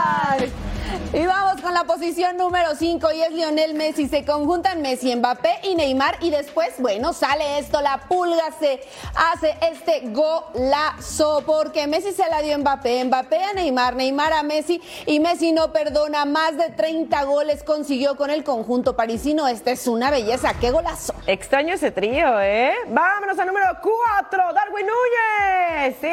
[1.12, 4.08] Y vamos con la posición número 5 y es Lionel Messi.
[4.08, 8.80] Se conjuntan Messi, Mbappé y Neymar y después, bueno, sale esto, la pulga se
[9.16, 14.44] hace este golazo porque Messi se la dio a Mbappé, Mbappé a Neymar, Neymar a
[14.44, 19.48] Messi y Messi no perdona, más de 30 goles consiguió con el conjunto parisino.
[19.48, 21.16] Esta es una belleza, qué golazo.
[21.26, 22.76] Extraño ese trío, ¿eh?
[22.88, 25.96] Vámonos al número 4, Darwin Núñez.
[26.00, 26.08] Sí,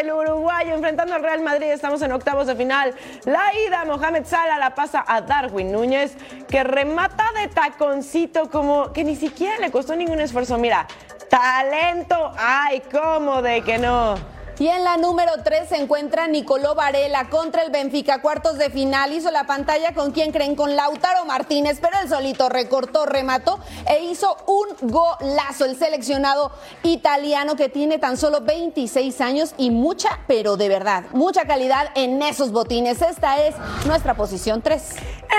[0.00, 1.70] el uruguayo enfrentando al Real Madrid.
[1.70, 2.94] Estamos en octavos de final.
[3.24, 6.16] La ida, Mohamed Salah la pasa a Darwin Núñez,
[6.48, 10.58] que remata de taconcito como que ni siquiera le costó ningún esfuerzo.
[10.58, 10.88] Mira,
[11.30, 14.16] talento, ay, cómo de que no.
[14.58, 19.12] Y en la número 3 se encuentra Nicoló Varela contra el Benfica, cuartos de final.
[19.12, 24.04] Hizo la pantalla con quien creen, con Lautaro Martínez, pero el solito recortó, remató e
[24.04, 25.64] hizo un golazo.
[25.64, 26.52] El seleccionado
[26.84, 32.22] italiano que tiene tan solo 26 años y mucha, pero de verdad, mucha calidad en
[32.22, 33.02] esos botines.
[33.02, 34.82] Esta es nuestra posición 3.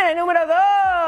[0.01, 0.41] En el número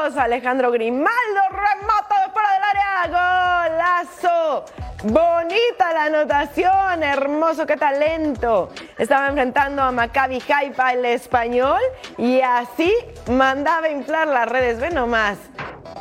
[0.04, 3.68] 2, Alejandro Grimaldo remata de fuera del área.
[3.68, 4.64] Golazo.
[5.04, 8.68] Bonita la anotación, hermoso, qué talento.
[8.96, 11.80] Estaba enfrentando a Maccabi Haifa, el español,
[12.16, 12.92] y así
[13.30, 14.78] mandaba inflar las redes.
[14.80, 15.38] Ve nomás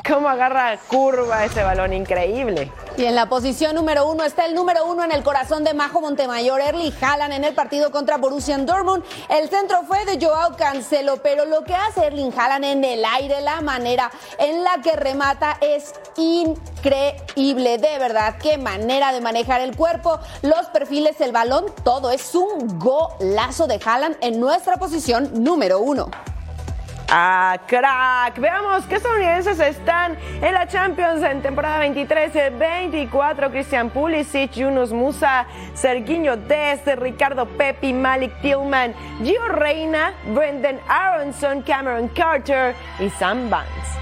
[0.08, 2.72] cómo agarra curva ese balón, increíble.
[2.98, 6.02] Y en la posición número uno está el número uno en el corazón de Majo
[6.02, 9.04] Montemayor, Erling Haaland en el partido contra Borussia Dortmund.
[9.30, 13.42] El centro fue de Joao Cancelo, pero lo que hace Erling Haaland en el aire,
[13.42, 17.78] la manera en la que remata es increíble.
[17.78, 22.78] De verdad, qué manera de manejar el cuerpo, los perfiles, el balón, todo es un
[22.78, 26.10] golazo de Haaland en nuestra posición número uno.
[27.08, 28.38] Ah, crack.
[28.40, 33.52] Veamos qué estadounidenses están en la Champions en temporada 23-24.
[33.52, 42.10] Christian Pulisic, Yunus Musa, Serginho Dest, Ricardo Pepi, Malik Tillman, Gio Reina, Brendan Aronson, Cameron
[42.10, 43.98] Carter y Sam Banks.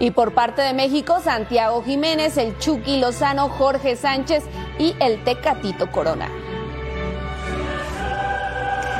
[0.00, 4.44] Y por parte de México, Santiago Jiménez, el Chucky Lozano, Jorge Sánchez
[4.80, 6.26] y el Tecatito Corona.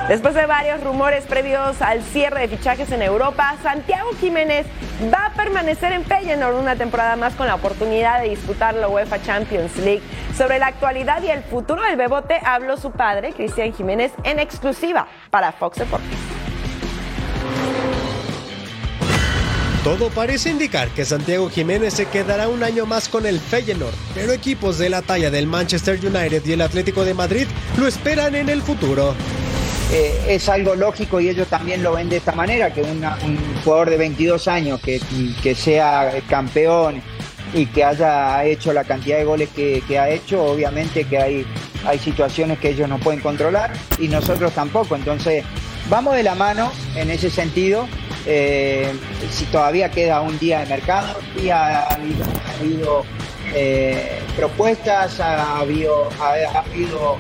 [0.09, 4.67] Después de varios rumores previos al cierre de fichajes en Europa, Santiago Jiménez
[5.13, 9.23] va a permanecer en Feyenoord una temporada más con la oportunidad de disputar la UEFA
[9.23, 10.03] Champions League.
[10.37, 15.07] Sobre la actualidad y el futuro del Bebote habló su padre, Cristian Jiménez, en exclusiva
[15.31, 16.19] para Fox Deportes.
[19.85, 24.31] Todo parece indicar que Santiago Jiménez se quedará un año más con el Feyenoord, pero
[24.31, 27.47] equipos de la talla del Manchester United y el Atlético de Madrid
[27.79, 29.15] lo esperan en el futuro.
[29.91, 33.03] Eh, es algo lógico y ellos también lo ven de esta manera, que un
[33.65, 35.01] jugador de 22 años que,
[35.43, 37.03] que, sea campeón
[37.55, 41.47] y que haya hecho la cantidad de goles que, que, ha hecho, obviamente que hay,
[41.87, 44.95] hay situaciones que ellos no pueden controlar y nosotros tampoco.
[44.95, 45.43] Entonces,
[45.89, 47.89] vamos de la mano en ese sentido.
[48.27, 48.93] Eh,
[49.31, 51.17] si todavía queda un día de mercado,
[51.53, 53.05] ha habido, ha habido
[53.55, 57.17] eh, propuestas, ha habido, ha, habido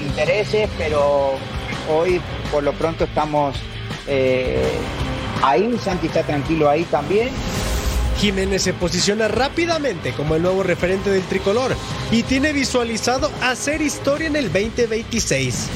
[0.00, 1.32] intereses, pero
[1.90, 3.56] hoy por lo pronto estamos
[4.06, 4.72] eh,
[5.42, 7.28] ahí, Santi está tranquilo ahí también.
[8.18, 11.76] Jiménez se posiciona rápidamente como el nuevo referente del tricolor
[12.10, 15.68] y tiene visualizado hacer historia en el 2026.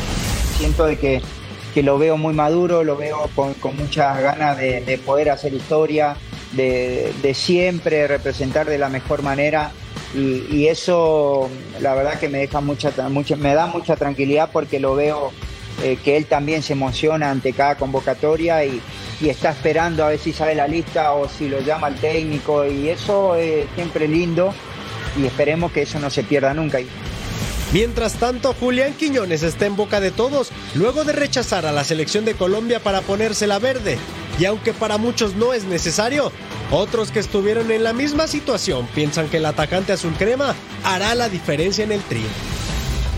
[0.58, 1.22] Siento de que,
[1.72, 6.16] que lo veo muy maduro, lo veo con, muchas ganas de, poder hacer historia,
[6.52, 9.72] de, siempre representar de la mejor manera.
[10.14, 11.48] Y, eso
[11.80, 12.92] la verdad que me deja mucha,
[13.36, 15.32] me da mucha tranquilidad porque lo veo
[15.82, 18.80] eh, que él también se emociona ante cada convocatoria y,
[19.22, 22.88] está esperando a ver si sale la lista o si lo llama el técnico y
[22.88, 24.52] eso es siempre lindo
[25.16, 26.80] y esperemos que eso no se pierda nunca.
[27.72, 32.26] Mientras tanto, Julián Quiñones está en boca de todos luego de rechazar a la selección
[32.26, 33.96] de Colombia para ponérsela verde.
[34.38, 36.32] Y aunque para muchos no es necesario,
[36.70, 40.54] otros que estuvieron en la misma situación piensan que el atacante azul crema
[40.84, 42.28] hará la diferencia en el trío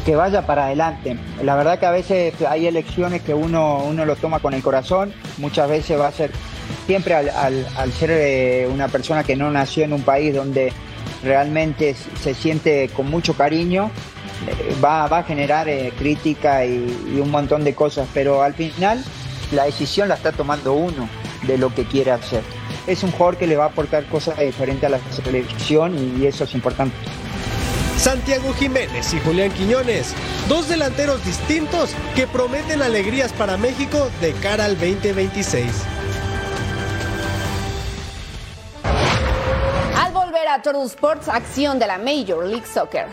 [0.05, 1.17] que vaya para adelante.
[1.43, 5.15] La verdad que a veces hay elecciones que uno, uno lo toma con el corazón,
[5.39, 6.31] muchas veces va a ser,
[6.87, 10.75] siempre al, ser eh, una persona que no nació en un país donde
[11.23, 13.91] realmente se siente con mucho cariño,
[14.83, 19.03] va, va, a generar eh, crítica y, un montón de cosas, pero al final
[19.53, 21.09] la decisión la está tomando uno
[21.43, 22.43] de lo que quiere hacer.
[22.87, 26.45] es un jugador que le va a aportar cosas diferentes a la selección y eso
[26.45, 26.97] es importante.
[27.99, 30.15] Santiago Jiménez y Julián Quiñones,
[30.49, 35.67] dos delanteros distintos que prometen alegrías para México de cara al 2026.
[39.97, 43.07] Al volver a Total Sports, acción de la Major League Soccer.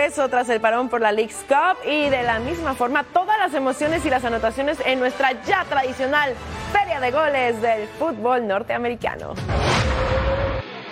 [0.00, 3.52] Regreso tras el parón por la League's Cup y de la misma forma todas las
[3.52, 6.34] emociones y las anotaciones en nuestra ya tradicional
[6.72, 9.34] feria de goles del fútbol norteamericano.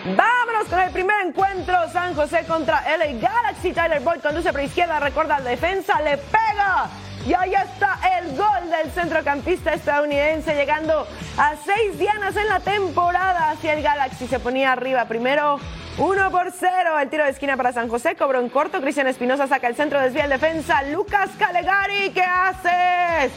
[0.04, 1.74] Vámonos con el primer encuentro.
[1.90, 3.72] San José contra LA Galaxy.
[3.72, 6.90] Tyler Boyd conduce por izquierda, recorda la defensa, le pega.
[7.28, 13.50] Y ahí está el gol del centrocampista estadounidense llegando a seis dianas en la temporada
[13.50, 14.26] hacia el Galaxy.
[14.26, 15.58] Se ponía arriba primero
[15.98, 16.98] 1 por 0.
[16.98, 18.16] El tiro de esquina para San José.
[18.16, 18.80] Cobró en corto.
[18.80, 20.82] Cristian Espinosa saca el centro, desvía el defensa.
[20.84, 23.30] Lucas Calegari, ¿qué haces?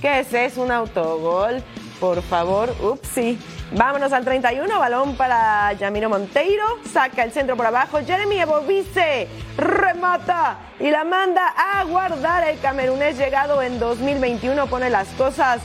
[0.00, 0.32] ¿Qué es?
[0.32, 1.64] ¿Es un autogol?
[1.98, 3.40] Por favor, upsi.
[3.74, 10.58] Vámonos al 31, balón para Yamiro Monteiro, saca el centro por abajo, Jeremy Ebovice remata
[10.78, 12.46] y la manda a guardar.
[12.46, 15.62] El camerunés llegado en 2021 pone las cosas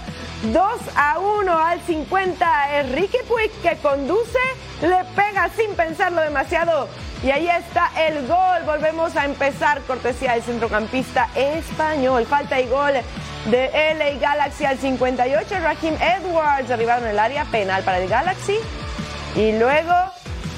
[0.53, 0.63] 2
[0.95, 2.79] a 1 al 50.
[2.79, 4.39] Enrique Puig que conduce,
[4.81, 6.87] le pega sin pensarlo demasiado.
[7.23, 8.63] Y ahí está el gol.
[8.65, 9.81] Volvemos a empezar.
[9.81, 12.25] Cortesía del centrocampista español.
[12.25, 12.93] Falta y gol
[13.45, 15.55] de LA Galaxy al 58.
[15.61, 18.57] Raheem Edwards arribaron el área penal para el Galaxy.
[19.35, 19.93] Y luego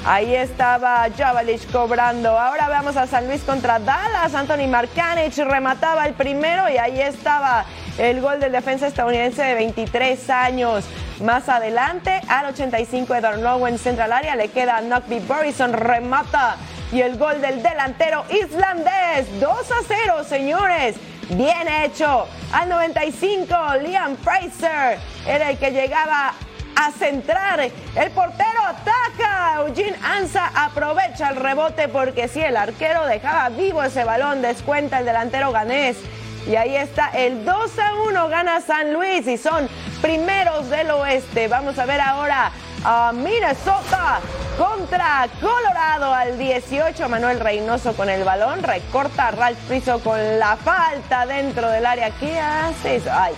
[0.04, 2.38] ahí estaba Javalich cobrando.
[2.38, 4.34] Ahora veamos a San Luis contra Dallas.
[4.34, 7.64] Anthony Markanich remataba el primero y ahí estaba
[7.98, 10.84] el gol del defensa estadounidense de 23 años.
[11.20, 16.56] Más adelante, al 85, Edward Lowen centra al área, le queda Knockby Burrison, remata.
[16.92, 20.96] Y el gol del delantero islandés, 2 a 0, señores.
[21.28, 22.26] Bien hecho.
[22.52, 26.32] Al 95, Liam Fraser era el que llegaba
[26.74, 27.60] a centrar.
[27.60, 29.56] El portero ataca.
[29.58, 35.04] Eugene Ansa aprovecha el rebote porque si el arquero dejaba vivo ese balón, descuenta el
[35.04, 35.98] delantero ganés.
[36.46, 39.68] Y ahí está el 2 a 1, gana San Luis y son
[40.00, 41.48] primeros del oeste.
[41.48, 42.50] Vamos a ver ahora
[42.84, 44.20] a Minnesota
[44.56, 47.08] contra Colorado al 18.
[47.08, 52.10] Manuel Reynoso con el balón, recorta a Ralph Priso con la falta dentro del área.
[52.12, 53.06] ¿Qué haces?
[53.06, 53.34] Ay,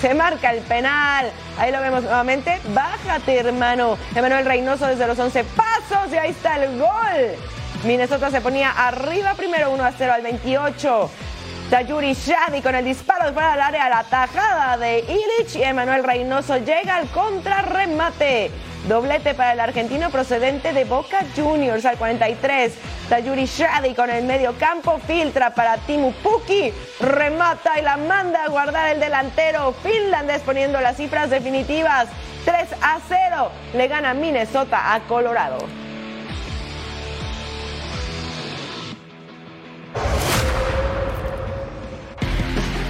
[0.00, 1.30] se marca el penal.
[1.58, 2.60] Ahí lo vemos nuevamente.
[2.68, 3.98] Bájate, hermano.
[4.14, 7.36] Emanuel Reynoso desde los 11 pasos y ahí está el gol.
[7.84, 11.10] Minnesota se ponía arriba primero 1 a 0 al 28.
[11.70, 16.58] Tayuri Shadi con el disparo fuera del área, la tajada de Illich y Emanuel Reynoso
[16.58, 18.52] llega al contrarremate.
[18.86, 22.72] Doblete para el argentino procedente de Boca Juniors al 43.
[23.08, 26.72] Tayuri Shadi con el medio campo filtra para Timu Puki.
[27.00, 32.06] Remata y la manda a guardar el delantero finlandés poniendo las cifras definitivas.
[32.44, 33.50] 3 a 0.
[33.74, 35.85] Le gana Minnesota a Colorado.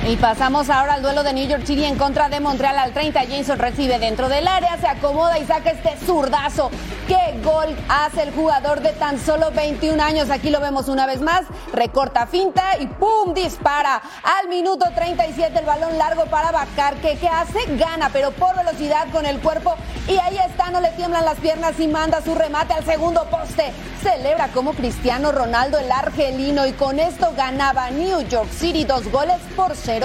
[0.09, 3.25] Y pasamos ahora al duelo de New York City en contra de Montreal al 30.
[3.25, 6.71] Jameson recibe dentro del área, se acomoda y saca este zurdazo.
[7.09, 10.31] ¡Qué gol hace el jugador de tan solo 21 años!
[10.31, 11.43] Aquí lo vemos una vez más.
[11.73, 13.35] Recorta finta y ¡pum!
[13.35, 14.01] Dispara.
[14.23, 16.95] Al minuto 37 el balón largo para Bacar.
[16.97, 17.59] que ¿Qué hace?
[17.77, 19.75] Gana, pero por velocidad con el cuerpo.
[20.07, 23.73] Y ahí está, no le tiemblan las piernas y manda su remate al segundo poste.
[24.05, 29.39] Celebra como Cristiano Ronaldo el argelino y con esto ganaba New York City dos goles
[29.57, 29.96] por cero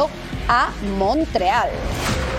[0.47, 2.30] a Montreal.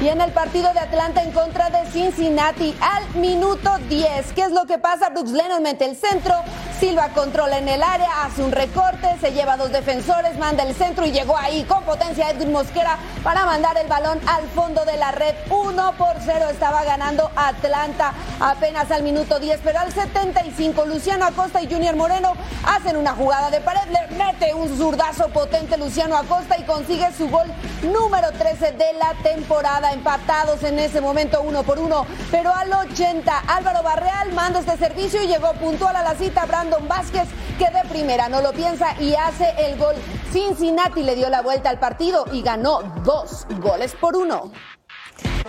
[0.00, 4.32] Y en el partido de Atlanta en contra de Cincinnati al minuto 10.
[4.34, 5.08] ¿Qué es lo que pasa?
[5.08, 6.34] Brooks Lennon mete el centro,
[6.78, 11.06] Silva controla en el área, hace un recorte, se lleva dos defensores, manda el centro
[11.06, 15.12] y llegó ahí con potencia Edwin Mosquera para mandar el balón al fondo de la
[15.12, 15.34] red.
[15.48, 21.62] 1 por 0 estaba ganando Atlanta apenas al minuto 10, pero al 75 Luciano Acosta
[21.62, 22.34] y Junior Moreno
[22.66, 27.46] hacen una jugada de pared, mete un zurdazo potente Luciano Acosta y consigue su gol
[27.82, 29.85] número 13 de la temporada.
[29.92, 35.22] Empatados en ese momento uno por uno, pero al 80 Álvaro Barreal manda este servicio
[35.22, 37.28] y llegó puntual a la cita Brandon Vázquez
[37.58, 39.94] que de primera no lo piensa y hace el gol.
[40.32, 44.50] Cincinnati le dio la vuelta al partido y ganó dos goles por uno.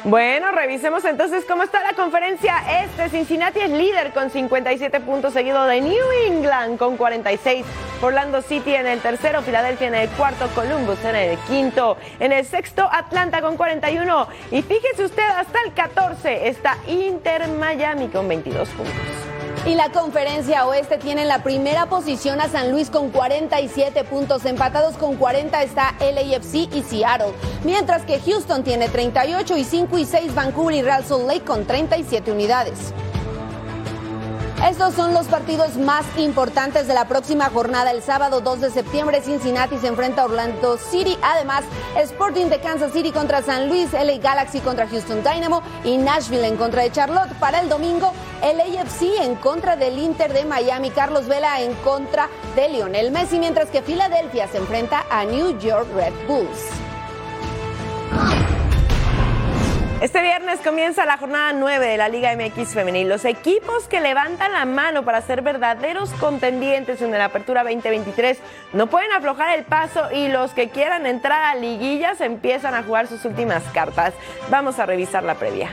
[0.04, 3.10] Bueno, revisemos entonces cómo está la conferencia este.
[3.10, 7.66] Cincinnati es líder con 57 puntos, seguido de New England con 46.
[8.02, 12.46] Orlando City en el tercero, Filadelfia en el cuarto, Columbus en el quinto, en el
[12.46, 14.28] sexto, Atlanta con 41.
[14.52, 19.27] Y fíjese usted, hasta el 14 está Inter Miami con 22 puntos.
[19.68, 24.46] Y la conferencia oeste tiene en la primera posición a San Luis con 47 puntos.
[24.46, 27.34] Empatados con 40 está LAFC y Seattle.
[27.66, 31.66] Mientras que Houston tiene 38 y 5 y 6 Vancouver y Real Salt Lake con
[31.66, 32.94] 37 unidades.
[34.66, 37.92] Estos son los partidos más importantes de la próxima jornada.
[37.92, 41.16] El sábado 2 de septiembre, Cincinnati se enfrenta a Orlando City.
[41.22, 41.64] Además,
[41.96, 46.58] Sporting de Kansas City contra San Luis, LA Galaxy contra Houston Dynamo y Nashville en
[46.58, 47.32] contra de Charlotte.
[47.40, 48.12] Para el domingo,
[48.44, 53.38] el AFC en contra del Inter de Miami, Carlos Vela en contra de Lionel Messi,
[53.38, 58.47] mientras que Filadelfia se enfrenta a New York Red Bulls.
[60.00, 63.10] Este viernes comienza la jornada 9 de la Liga MX Femenil.
[63.10, 68.38] Los equipos que levantan la mano para ser verdaderos contendientes en la Apertura 2023
[68.74, 73.08] no pueden aflojar el paso y los que quieran entrar a liguillas empiezan a jugar
[73.08, 74.14] sus últimas cartas.
[74.52, 75.72] Vamos a revisar la previa.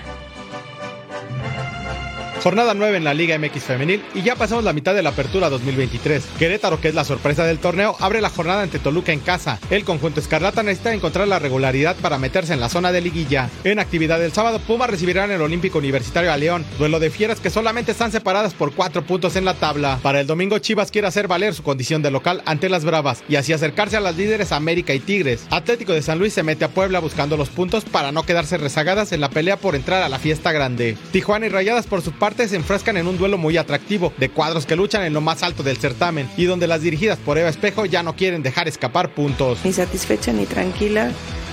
[2.44, 5.48] Jornada 9 en la Liga MX Femenil y ya pasamos la mitad de la apertura
[5.48, 6.22] 2023.
[6.38, 9.58] Querétaro, que es la sorpresa del torneo, abre la jornada ante Toluca en casa.
[9.70, 13.48] El conjunto escarlata necesita encontrar la regularidad para meterse en la zona de liguilla.
[13.64, 17.40] En actividad del sábado, Puma recibirá en el Olímpico Universitario a León, duelo de fieras
[17.40, 19.98] que solamente están separadas por cuatro puntos en la tabla.
[20.02, 23.36] Para el domingo, Chivas quiere hacer valer su condición de local ante las Bravas y
[23.36, 25.46] así acercarse a las líderes América y Tigres.
[25.48, 29.12] Atlético de San Luis se mete a Puebla buscando los puntos para no quedarse rezagadas
[29.12, 30.98] en la pelea por entrar a la fiesta grande.
[31.10, 34.66] Tijuana y Rayadas por su parte se enfrascan en un duelo muy atractivo de cuadros
[34.66, 37.86] que luchan en lo más alto del certamen y donde las dirigidas por Eva Espejo
[37.86, 39.60] ya no quieren dejar escapar puntos.
[39.64, 41.10] Ni satisfecha, ni tranquila,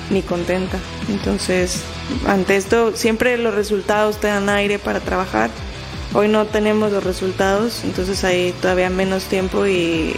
[0.09, 0.77] ni contenta.
[1.09, 1.81] Entonces,
[2.27, 5.49] ante esto, siempre los resultados te dan aire para trabajar
[6.13, 10.13] Hoy no tenemos los resultados, entonces hay todavía menos tiempo y,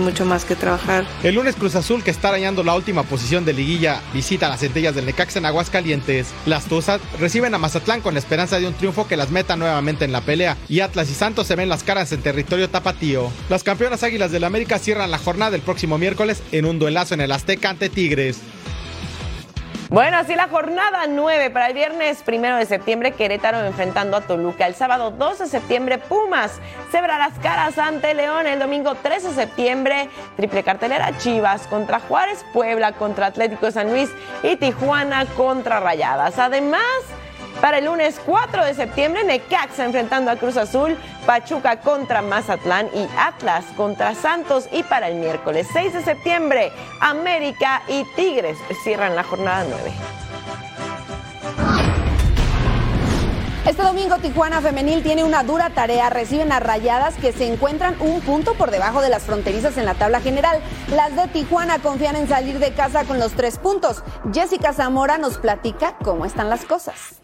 [0.00, 1.04] mucho más que trabajar.
[1.22, 4.94] El lunes Cruz Azul, que está arañando la última posición de liguilla, visita las centellas
[4.94, 6.28] del Necaxa en Aguascalientes.
[6.46, 10.04] Las Tuzas reciben a Mazatlán con la esperanza de un triunfo que las meta nuevamente
[10.04, 10.56] en la pelea.
[10.68, 13.30] Y Atlas y Santos se ven las caras en territorio tapatío.
[13.48, 17.22] Las campeonas Águilas del América cierran la jornada el próximo miércoles en un duelazo en
[17.22, 18.38] el Azteca ante Tigres.
[19.92, 24.66] Bueno, así la jornada 9 para el viernes primero de septiembre, Querétaro enfrentando a Toluca.
[24.66, 28.46] El sábado 2 de septiembre, Pumas se verá las caras ante León.
[28.46, 34.08] El domingo 3 de septiembre, triple cartelera Chivas contra Juárez, Puebla contra Atlético San Luis
[34.42, 36.38] y Tijuana contra Rayadas.
[36.38, 36.80] Además,
[37.62, 43.06] para el lunes 4 de septiembre, Necaxa enfrentando a Cruz Azul, Pachuca contra Mazatlán y
[43.16, 44.68] Atlas contra Santos.
[44.72, 49.92] Y para el miércoles 6 de septiembre, América y Tigres cierran la jornada 9.
[53.64, 56.10] Este domingo Tijuana Femenil tiene una dura tarea.
[56.10, 59.94] Reciben a Rayadas que se encuentran un punto por debajo de las fronterizas en la
[59.94, 60.60] tabla general.
[60.88, 64.02] Las de Tijuana confían en salir de casa con los tres puntos.
[64.34, 67.21] Jessica Zamora nos platica cómo están las cosas.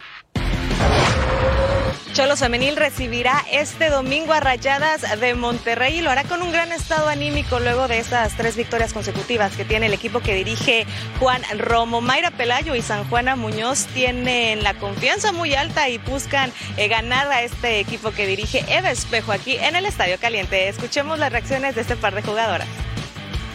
[2.19, 6.73] Cholos Femenil recibirá este domingo a Rayadas de Monterrey y lo hará con un gran
[6.73, 10.85] estado anímico luego de estas tres victorias consecutivas que tiene el equipo que dirige
[11.21, 12.01] Juan Romo.
[12.01, 17.31] Mayra Pelayo y San Juana Muñoz tienen la confianza muy alta y buscan eh, ganar
[17.31, 20.69] a este equipo que dirige Eva Espejo aquí en el Estadio Caliente.
[20.69, 22.67] Escuchemos las reacciones de este par de jugadoras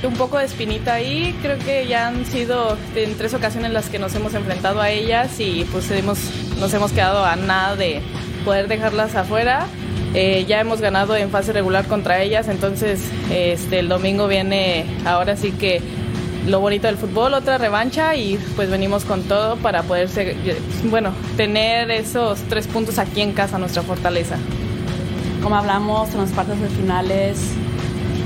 [0.07, 1.35] un poco de espinita ahí.
[1.41, 5.39] Creo que ya han sido en tres ocasiones las que nos hemos enfrentado a ellas
[5.39, 6.19] y pues hemos,
[6.59, 8.01] nos hemos quedado a nada de
[8.45, 9.65] poder dejarlas afuera.
[10.13, 13.01] Eh, ya hemos ganado en fase regular contra ellas, entonces
[13.31, 15.81] este, el domingo viene ahora sí que
[16.45, 20.35] lo bonito del fútbol, otra revancha y pues venimos con todo para poder ser,
[20.85, 24.37] bueno, tener esos tres puntos aquí en casa, nuestra fortaleza.
[25.41, 27.39] Como hablamos en las partes de finales,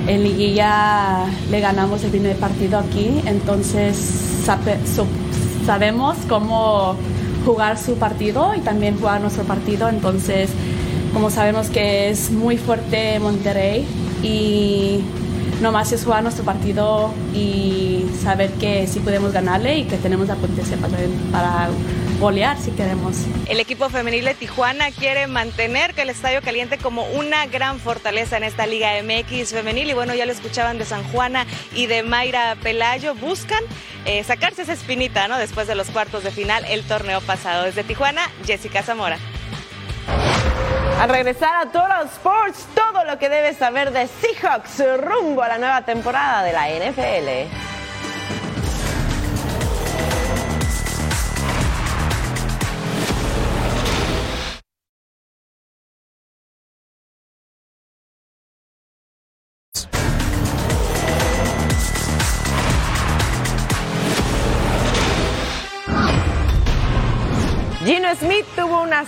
[0.08, 3.98] en liguilla le ganamos el primer partido aquí, entonces
[4.46, 4.78] sabe,
[5.66, 6.96] sabemos cómo
[7.46, 10.50] jugar su partido y también jugar nuestro partido, entonces
[11.14, 13.86] como sabemos que es muy fuerte Monterrey
[14.24, 15.02] y
[15.62, 20.36] nomás es jugar nuestro partido y saber que sí podemos ganarle y que tenemos la
[20.36, 20.98] potencia para,
[21.32, 21.70] para
[22.20, 23.26] golear si queremos.
[23.48, 28.38] El equipo femenil de Tijuana quiere mantener que el Estadio Caliente como una gran fortaleza
[28.38, 32.04] en esta Liga MX femenil y bueno, ya lo escuchaban de San Juana y de
[32.04, 33.64] Mayra Pelayo, buscan
[34.06, 35.38] eh, sacarse esa espinita, ¿no?
[35.38, 37.66] Después de los cuartos de final el torneo pasado.
[37.66, 39.18] Desde Tijuana, Jessica Zamora.
[41.00, 45.58] Al regresar a Toro Sports, todo lo que debes saber de Seahawks rumbo a la
[45.60, 47.77] nueva temporada de la NFL.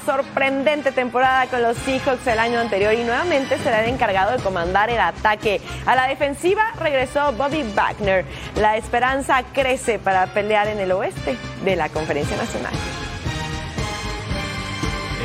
[0.10, 4.90] Sorprendente temporada con los Seahawks el año anterior y nuevamente será el encargado de comandar
[4.90, 5.62] el ataque.
[5.86, 8.26] A la defensiva regresó Bobby Wagner.
[8.56, 12.74] La esperanza crece para pelear en el oeste de la Conferencia Nacional.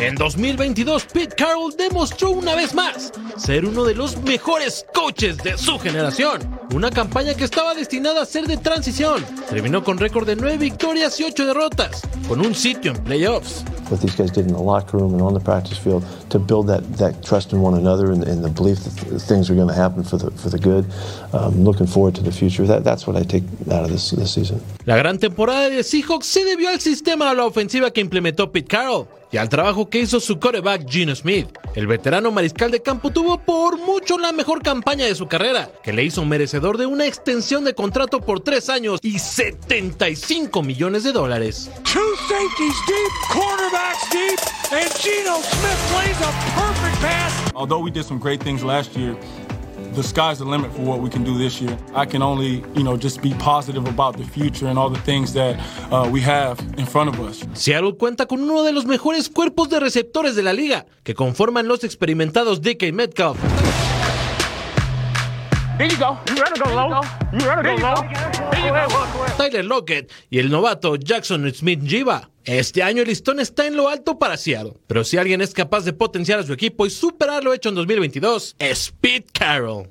[0.01, 5.57] En 2022, Pete Carroll demostró una vez más ser uno de los mejores coaches de
[5.57, 6.41] su generación.
[6.75, 9.25] Una campaña que estaba destinada a ser de transición.
[9.49, 13.65] Terminó con récord de 9 victorias y 8 derrotas, con un sitio en playoffs.
[13.91, 16.67] what these guys did in the locker room and on the practice field to build
[16.67, 19.69] that, that trust in one another and, and the belief that th- things are going
[19.69, 20.85] to happen for the, for the good.
[21.33, 22.67] Um, looking forward to the future.
[22.67, 24.61] That, that's what I take out of this, this season.
[24.87, 28.69] La gran temporada de Seahawks se debió al sistema a la ofensiva que implementó Pete
[28.69, 31.49] Carroll y al trabajo que hizo su quarterback Gino Smith.
[31.75, 35.93] El veterano mariscal de campo tuvo por mucho la mejor campaña de su carrera, que
[35.93, 41.11] le hizo merecedor de una extensión de contrato por tres años y 75 millones de
[41.11, 41.69] dólares.
[41.83, 44.39] Two safeties deep, quarterbacks deep,
[44.71, 47.53] and Geno Smith plays a perfect pass.
[47.57, 49.17] Although we did some great things last year,
[49.95, 51.77] the sky's the limit for what we can do this year.
[51.95, 55.33] I can only, you know, just be positive about the future and all the things
[55.35, 55.57] that
[55.91, 57.45] uh, we have in front of us.
[57.55, 61.69] Seattle cuenta con uno de los mejores cuerpos de receptores de la liga, que conforman
[61.69, 63.39] los experimentados DK Metcalf.
[69.37, 72.31] Tyler Lockett y el novato Jackson Smith Jiva.
[72.45, 75.85] Este año el listón está en lo alto para Seattle, pero si alguien es capaz
[75.85, 79.89] de potenciar a su equipo y superar lo hecho en 2022, es Pete Carroll.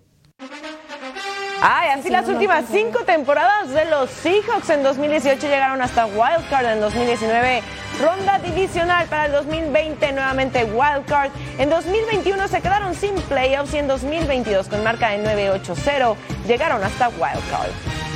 [1.65, 6.81] Ay, así las últimas cinco temporadas de los Seahawks en 2018 llegaron hasta Wildcard en
[6.81, 7.63] 2019,
[8.01, 11.31] ronda divisional para el 2020 nuevamente Wildcard.
[11.59, 17.07] En 2021 se quedaron sin playoffs y en 2022 con marca de 9-8-0 llegaron hasta
[17.07, 18.12] Wildcard.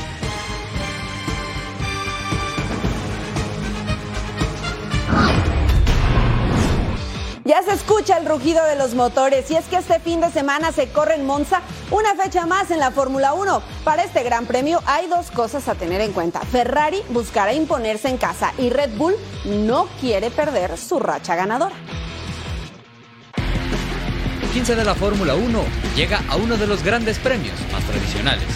[7.47, 10.73] Ya se escucha el rugido de los motores y es que este fin de semana
[10.73, 13.61] se corre en Monza una fecha más en la Fórmula 1.
[13.85, 16.41] Para este gran premio hay dos cosas a tener en cuenta.
[16.41, 21.73] Ferrari buscará imponerse en casa y Red Bull no quiere perder su racha ganadora.
[24.51, 25.63] 15 de la Fórmula 1
[25.95, 28.49] llega a uno de los grandes premios más tradicionales.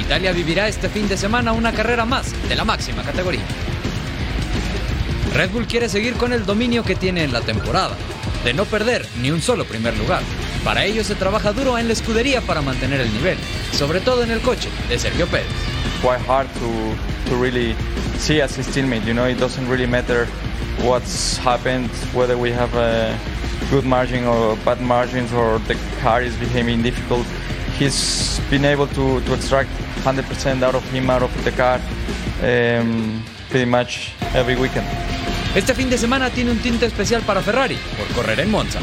[0.00, 3.44] Italia vivirá este fin de semana una carrera más de la máxima categoría.
[5.32, 7.96] Red Bull quiere seguir con el dominio que tiene en la temporada,
[8.44, 10.22] de no perder ni un solo primer lugar.
[10.64, 13.38] Para ello se trabaja duro en la escudería para mantener el nivel,
[13.72, 15.46] sobre todo en el coche de Sergio Pérez.
[16.02, 16.68] quite hard to
[17.30, 17.74] to really
[18.18, 19.06] see as his teammate.
[19.06, 20.26] You know, it doesn't really matter
[20.82, 23.16] what's happened, whether we have a
[23.70, 27.26] good margin or bad margins, or the car is behaving difficult.
[27.78, 29.70] He's been able to, to extract
[30.02, 31.80] 100% out of him, out of the car,
[32.42, 35.11] um, pretty much every weekend.
[35.54, 38.78] Este fin de semana tiene un tinte especial para Ferrari por correr en Monza.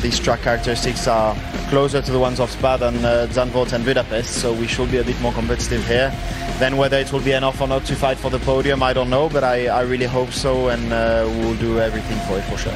[0.00, 1.34] These track characteristics are
[1.70, 4.98] closer to the ones of Spa than uh, Zandvoort and Budapest, so we should be
[4.98, 6.12] a bit more competitive here.
[6.60, 9.10] Then whether it will be enough or not to fight for the podium, I don't
[9.10, 12.58] know, but I, I really hope so, and uh, we'll do everything for it for
[12.58, 12.72] sure.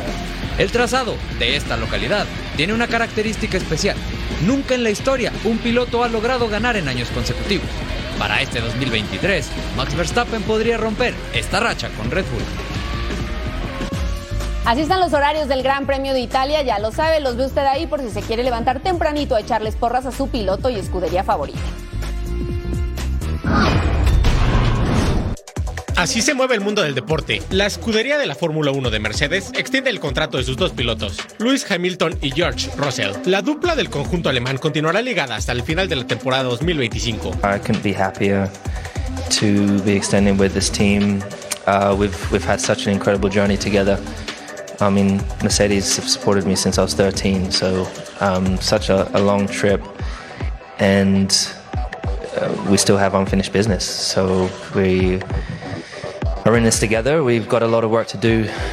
[0.58, 2.26] El trazado de esta localidad
[2.56, 3.96] tiene una característica especial.
[4.46, 7.68] Nunca en la historia un piloto ha logrado ganar en años consecutivos.
[8.18, 12.67] Para este 2023, Max Verstappen podría romper esta racha con Red Bull.
[14.68, 17.64] Así están los horarios del Gran Premio de Italia, ya lo sabe, los ve usted
[17.64, 21.24] ahí por si se quiere levantar tempranito a echarles porras a su piloto y escudería
[21.24, 21.58] favorita.
[25.96, 27.40] Así se mueve el mundo del deporte.
[27.48, 31.16] La escudería de la Fórmula 1 de Mercedes extiende el contrato de sus dos pilotos,
[31.38, 33.12] Lewis Hamilton y George Russell.
[33.24, 37.30] La dupla del conjunto alemán continuará ligada hasta el final de la temporada 2025.
[37.42, 38.50] I couldn't be happier
[39.30, 41.22] to be extending with this team.
[41.66, 43.98] Uh, we've we've had such an incredible journey together.
[44.80, 49.20] I mean, Mercedes have supported me since I was 13, so um, such a, a
[49.20, 49.82] long trip,
[50.78, 51.30] and
[52.36, 53.84] uh, we still have unfinished business.
[53.84, 55.20] So we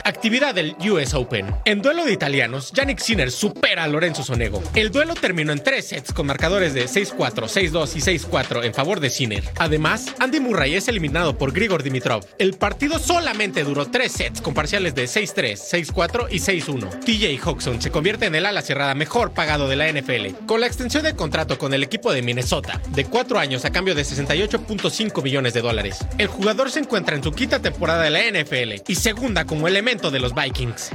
[0.06, 1.54] Actividad del US Open.
[1.66, 4.64] En duelo de italianos, Yannick Sinner supera a Lorenzo Sonego.
[4.76, 9.02] El duelo terminó en tres sets con marcadores de 6-4, 6-2 y 6-4 en favor
[9.02, 9.44] de Sinner.
[9.58, 12.26] Además, Andy Murray es eliminado por Grigor Dimitrov.
[12.40, 17.02] El partido solamente duró tres sets con parciales de 6-3, 6-4 y 6-1.
[17.02, 20.46] TJ Hawkson se convierte en el ala cerrada mejor pagado de la NFL.
[20.46, 23.96] Con la extensión de contrato con el equipo de Minnesota, de cuatro años a cambio
[23.96, 26.00] de 68.5 millones de dólares.
[26.18, 30.12] El jugador se encuentra en su quinta temporada de la NFL y segunda como elemento
[30.12, 30.92] de los Vikings.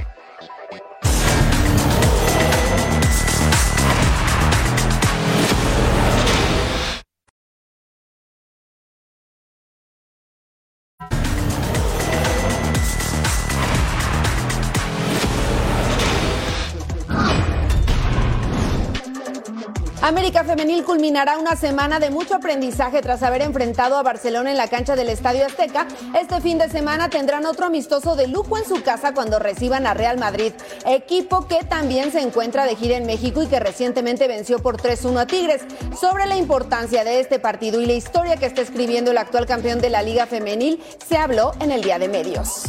[20.10, 24.66] América Femenil culminará una semana de mucho aprendizaje tras haber enfrentado a Barcelona en la
[24.66, 25.86] cancha del Estadio Azteca.
[26.20, 29.94] Este fin de semana tendrán otro amistoso de lujo en su casa cuando reciban a
[29.94, 30.52] Real Madrid,
[30.84, 35.20] equipo que también se encuentra de gira en México y que recientemente venció por 3-1
[35.20, 35.62] a Tigres.
[35.98, 39.80] Sobre la importancia de este partido y la historia que está escribiendo el actual campeón
[39.80, 42.64] de la Liga Femenil, se habló en el Día de Medios.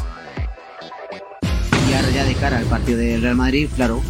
[2.13, 4.01] Ya de cara al partido del Real Madrid, claro,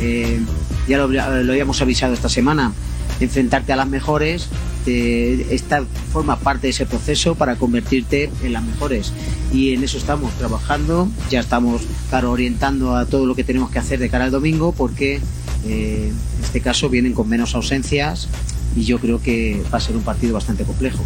[0.00, 0.40] eh,
[0.88, 2.72] ya lo, habíamos avisado esta semana,
[3.20, 4.48] enfrentarte a las mejores,
[4.86, 9.12] eh, esta forma parte de ese proceso para convertirte en las mejores.
[9.52, 13.78] Y en eso estamos trabajando, ya estamos, claro, orientando a todo lo que tenemos que
[13.78, 15.20] hacer de cara al domingo, porque
[15.66, 18.28] eh, en este caso vienen con menos ausencias
[18.76, 21.04] y yo creo que va a ser un partido bastante complejo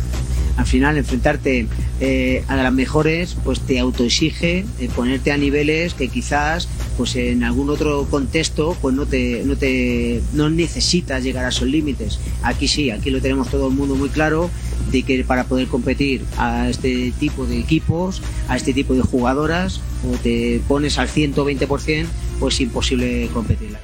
[0.57, 1.67] al final enfrentarte
[2.01, 7.45] eh, a las mejores pues te autoexige eh, ponerte a niveles que quizás pues en
[7.45, 12.19] algún otro contexto pues no te no te no necesitas llegar a esos límites.
[12.43, 14.51] Aquí sí aquí lo tenemos todo el mundo muy claro
[14.91, 19.81] de que para poder competir a este tipo de equipos a este tipo de jugadoras
[20.11, 22.07] o te pones al 120%
[22.41, 23.77] pues es imposible competir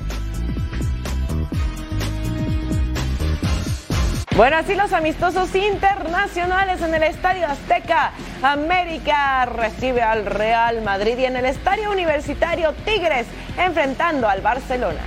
[4.38, 8.12] Bueno, así los amistosos internacionales en el Estadio Azteca.
[8.40, 13.26] América recibe al Real Madrid y en el Estadio Universitario Tigres
[13.58, 15.00] enfrentando al Barcelona.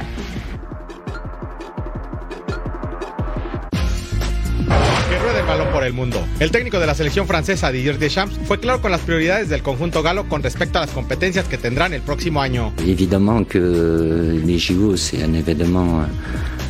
[5.09, 6.21] Que ruede el balón por el mundo.
[6.41, 10.03] El técnico de la selección francesa, Didier Deschamps, fue claro con las prioridades del conjunto
[10.03, 12.73] galo con respecto a las competencias que tendrán el próximo año.
[12.79, 16.05] Évidemment que les JO, c'est un événement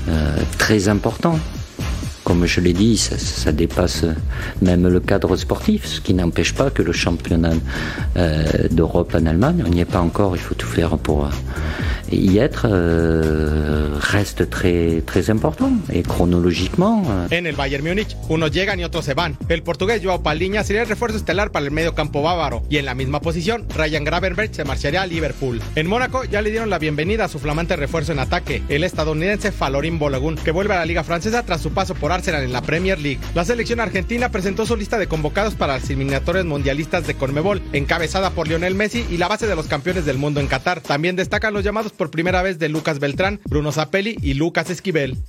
[0.07, 1.39] euh, très important.
[2.32, 4.05] Comme je l'ai dit, ça, dépasse
[4.61, 7.51] même le cadre sportif, ce qui n'empêche pas que le championnat
[8.15, 11.27] euh, d'Europe en Allemagne, on n'y est pas encore, il faut tout faire pour
[12.12, 15.72] y être, euh, reste très, très important.
[15.91, 17.03] Et chronologiquement...
[17.32, 19.38] En el Bayern Múnich, unos llegan y otros se van.
[19.49, 22.64] El portugués Joao Palhinha sería el refuerzo estelar para el medio campo bávaro.
[22.70, 25.62] Y en la misma posición, Ryan Gravenberch se marcharía a Liverpool.
[25.76, 29.51] En Mónaco ya le dieron la bienvenida a su flamante refuerzo en ataque, el estadounidense
[29.51, 32.62] Falorín Bologun, que vuelve a la Liga Francesa tras su paso por Arsenal en la
[32.62, 33.20] Premier League.
[33.34, 38.32] La selección argentina presentó su lista de convocados para las eliminatorias mundialistas de Conmebol, encabezada
[38.32, 40.82] por Lionel Messi y la base de los campeones del mundo en Qatar.
[40.82, 45.20] También destacan los llamados por primera vez de Lucas Beltrán, Bruno Zapelli y Lucas Esquivel.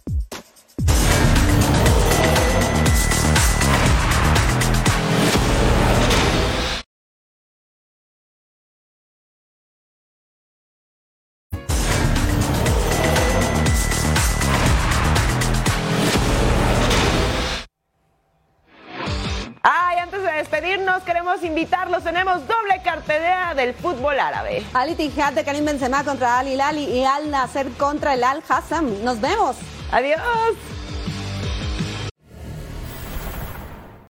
[21.43, 22.03] Queremos invitarlos.
[22.03, 24.63] Tenemos doble cartelera del fútbol árabe.
[24.75, 29.03] Al Ittihad de Karim Benzema contra Al Hilal y Al Nasser contra el Al Hassam.
[29.05, 29.57] Nos vemos.
[29.91, 30.21] Adiós.